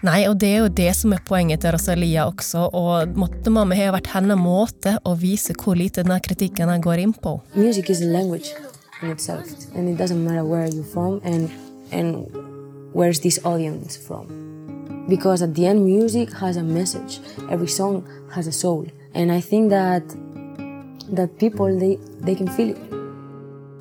Nei, 0.06 0.20
og 0.30 0.36
det 0.38 0.48
er 0.54 0.60
jo 0.62 0.74
det 0.78 0.90
som 0.94 1.12
er 1.14 1.22
poenget 1.26 1.64
til 1.64 1.74
Rosalia 1.74 2.28
også, 2.30 2.68
og 2.70 3.16
Mottemamma 3.18 3.74
har 3.74 3.96
vært 3.96 4.12
hennes 4.12 4.38
måte 4.38 4.94
å 5.02 5.16
vise 5.18 5.56
hvor 5.58 5.78
lite 5.78 6.04
denne 6.04 6.20
kritikken 6.22 6.70
går 6.84 7.02
inn 7.02 7.14
på. 7.16 7.40
Music 7.58 7.90
is 7.90 8.02
a 8.02 8.10
language 8.10 8.54
in 9.02 9.10
itself, 9.10 9.50
and 9.74 9.88
it 9.88 9.98
doesn't 9.98 10.22
matter 10.22 10.44
where 10.44 10.68
you're 10.68 10.86
from 10.92 11.20
and 11.24 11.50
and 11.90 12.28
where's 12.92 13.20
this 13.20 13.40
audience 13.44 13.96
from. 13.96 14.47
Because 15.08 15.42
at 15.42 15.54
the 15.54 15.66
end, 15.66 15.84
music 15.84 16.32
has 16.32 16.56
a 16.56 16.62
message. 16.62 17.20
Every 17.50 17.68
song 17.68 18.04
has 18.30 18.46
a 18.46 18.52
soul, 18.52 18.86
and 19.14 19.32
I 19.32 19.40
think 19.40 19.70
that 19.70 20.02
that 21.16 21.38
people 21.38 21.78
they 21.78 21.98
they 22.20 22.34
can 22.34 22.48
feel 22.48 22.70
it. 22.70 22.88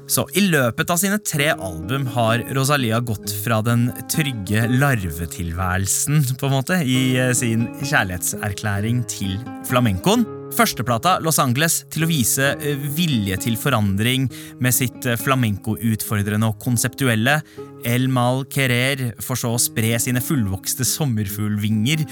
Så 0.07 0.23
i 0.39 0.41
løpet 0.47 0.89
av 0.89 1.01
sine 1.01 1.17
tre 1.19 1.49
album 1.51 2.05
har 2.15 2.39
Rosalia 2.55 3.01
gått 3.03 3.33
fra 3.43 3.59
den 3.61 3.89
trygge 4.07 4.63
larvetilværelsen 4.71 6.23
på 6.39 6.47
en 6.47 6.55
måte, 6.55 6.79
i 6.79 7.17
eh, 7.19 7.33
sin 7.35 7.67
kjærlighetserklæring 7.83 9.03
til 9.11 9.35
flamencoen. 9.67 10.36
Førsteplata, 10.55 11.17
Los 11.23 11.39
Angeles, 11.43 11.81
til 11.91 12.05
å 12.05 12.09
vise 12.09 12.53
eh, 12.55 12.79
vilje 12.95 13.35
til 13.43 13.57
forandring 13.59 14.29
med 14.63 14.75
sitt 14.75 15.05
eh, 15.05 15.17
flamenco-utfordrende 15.19 16.49
og 16.51 16.61
konseptuelle. 16.63 17.39
El 17.87 18.07
Mal 18.11 18.45
Querer 18.51 19.11
for 19.23 19.39
så 19.39 19.53
å 19.55 19.61
spre 19.61 19.97
sine 20.01 20.23
fullvokste 20.23 20.87
sommerfuglvinger 20.87 22.05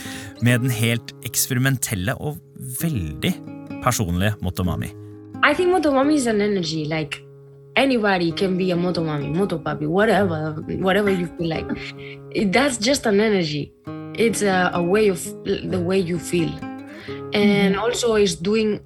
med 0.46 0.66
den 0.66 0.74
helt 0.74 1.16
eksperimentelle 1.26 2.18
og 2.20 2.42
veldig 2.82 3.34
personlige 3.86 4.36
Motomami. 4.46 4.92
I 5.44 5.54
think 5.54 5.70
motomami 5.70 6.16
is 6.16 6.28
an 6.28 6.42
energy. 6.42 6.86
Like 6.86 7.22
anybody 7.76 8.32
can 8.32 8.58
be 8.58 8.72
a 8.72 8.76
motomami, 8.76 9.34
motopapi, 9.36 9.88
whatever, 9.88 10.54
whatever 10.80 11.12
you 11.12 11.28
feel 11.38 11.50
like. 11.50 11.68
That's 12.52 12.78
just 12.78 13.06
an 13.06 13.20
energy. 13.20 13.72
It's 14.18 14.42
a, 14.42 14.72
a 14.74 14.82
way 14.82 15.10
of 15.10 15.24
the 15.46 15.80
way 15.80 16.00
you 16.00 16.18
feel, 16.18 16.50
and 17.34 17.76
also 17.76 18.18
is 18.18 18.36
doing 18.36 18.80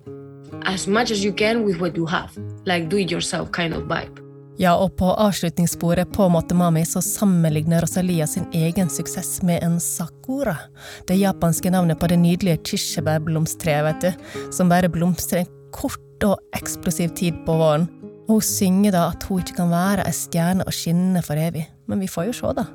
as 0.66 0.88
much 0.88 1.12
as 1.12 1.24
you 1.24 1.34
can 1.34 1.66
with 1.66 1.80
what 1.80 1.98
you 1.98 2.06
have, 2.06 2.32
like 2.66 2.90
do 2.90 2.98
it 2.98 3.12
yourself 3.12 3.52
kind 3.52 3.74
of 3.74 3.84
vibe. 3.84 4.20
Ja, 4.60 4.74
og 4.76 4.98
på 5.00 5.08
avslutningssporet 5.16 6.10
på 6.12 6.26
Motomami 6.30 6.82
så 6.86 7.00
sammenligner 7.02 7.80
Rosalia 7.82 8.26
sin 8.28 8.44
egen 8.54 8.90
suksess 8.92 9.38
med 9.42 9.64
en 9.64 9.78
sakura. 9.80 10.58
Det 11.08 11.16
japanske 11.16 11.72
navnet 11.72 12.00
på 12.00 12.10
det 12.12 12.18
nydelige 12.20 12.60
kirsebærblomsttreet, 12.68 13.86
vet 13.88 14.04
du, 14.04 14.28
som 14.52 14.68
bare 14.68 14.92
blomstrer 14.92 15.46
en 15.46 15.54
kort 15.72 16.28
og 16.28 16.60
eksplosiv 16.60 17.16
tid 17.16 17.40
på 17.46 17.56
våren. 17.56 17.88
Og 18.28 18.42
hun 18.42 18.44
synger 18.44 18.98
da 18.98 19.06
at 19.14 19.24
hun 19.30 19.40
ikke 19.40 19.62
kan 19.62 19.72
være 19.72 20.04
ei 20.10 20.18
stjerne 20.18 20.68
og 20.68 20.76
skinne 20.76 21.24
for 21.24 21.40
evig. 21.40 21.64
Men 21.88 22.04
vi 22.04 22.12
får 22.12 22.28
jo 22.28 22.36
se, 22.42 22.52
da. 22.60 22.68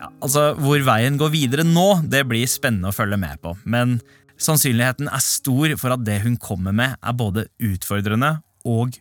Ja, 0.00 0.10
altså, 0.24 0.48
Hvor 0.58 0.82
veien 0.82 1.20
går 1.20 1.30
videre 1.30 1.62
nå, 1.68 2.00
det 2.10 2.24
blir 2.26 2.50
spennende 2.50 2.90
å 2.90 2.96
følge 2.96 3.20
med 3.20 3.38
på. 3.44 3.54
Men 3.64 4.00
sannsynligheten 4.40 5.10
er 5.10 5.22
stor 5.24 5.76
for 5.80 5.94
at 5.94 6.04
det 6.06 6.20
hun 6.24 6.38
kommer 6.40 6.74
med, 6.76 6.96
er 7.00 7.16
både 7.16 7.46
utfordrende 7.60 8.38
og 8.68 8.96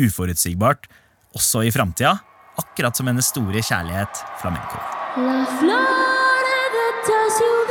uforutsigbart, 0.00 0.88
også 1.36 1.64
i 1.66 1.72
framtida. 1.74 2.16
Akkurat 2.60 2.96
som 2.98 3.08
hennes 3.08 3.30
store 3.30 3.62
kjærlighet 3.64 4.22
flamenco. 4.42 4.80
La 5.16 5.44
flor 5.60 6.50
de 6.74 7.69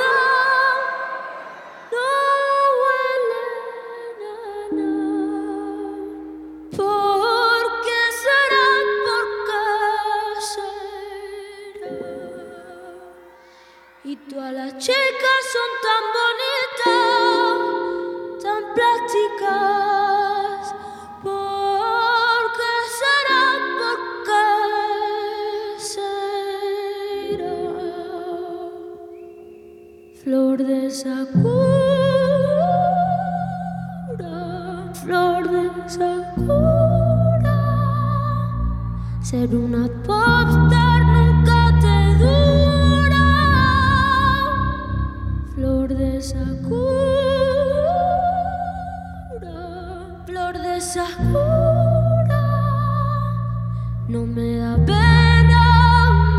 Ser 39.39 39.55
una 39.55 39.87
popstar 40.05 41.05
nunca 41.05 41.71
te 41.79 41.99
dura. 42.21 43.27
Flor 45.53 45.87
de 45.87 46.21
sakura, 46.21 46.89
flor 50.25 50.53
de 50.61 50.81
sakura. 50.81 52.41
No 54.09 54.25
me 54.25 54.57
da 54.57 54.75
pena, 54.85 55.63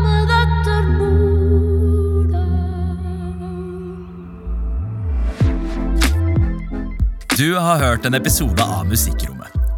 me 0.03 0.17
da 0.31 0.41
ternura. 0.63 2.45
Du 7.37 7.55
har 7.55 7.77
hørt 7.79 8.05
en 8.05 8.13
episode 8.13 8.63
av 8.63 8.85
Musikkrommet. 8.85 9.30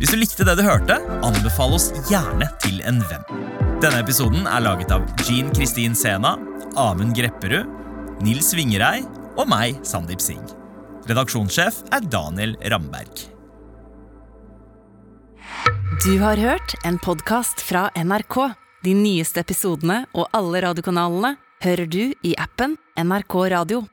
Hvis 0.03 0.11
du 0.11 0.17
likte 0.19 0.43
det 0.43 0.57
du 0.59 0.65
hørte, 0.67 0.97
anbefal 1.23 1.77
oss 1.77 1.85
gjerne 2.09 2.49
til 2.59 2.81
en 2.83 2.97
venn. 3.07 3.21
Denne 3.79 4.01
episoden 4.01 4.49
er 4.51 4.59
laget 4.65 4.91
av 4.91 5.05
Jean 5.23 5.47
Kristin 5.55 5.95
Sena, 5.95 6.33
Amund 6.75 7.15
Grepperud, 7.15 7.69
Nils 8.19 8.49
Vingerei 8.51 9.05
og 9.39 9.47
meg, 9.47 9.79
Sandeep 9.87 10.19
Singh. 10.19 10.51
Redaksjonssjef 11.07 11.79
er 11.95 12.03
Daniel 12.11 12.57
Ramberg. 12.73 13.23
Du 16.03 16.11
har 16.19 16.35
hørt 16.35 16.75
en 16.83 16.99
podkast 16.99 17.63
fra 17.63 17.87
NRK. 17.95 18.41
De 18.83 18.99
nyeste 18.99 19.39
episodene 19.39 20.01
og 20.11 20.27
alle 20.35 20.65
radiokanalene 20.67 21.37
hører 21.63 21.87
du 21.87 22.01
i 22.11 22.35
appen 22.35 22.75
NRK 22.99 23.39
Radio. 23.55 23.85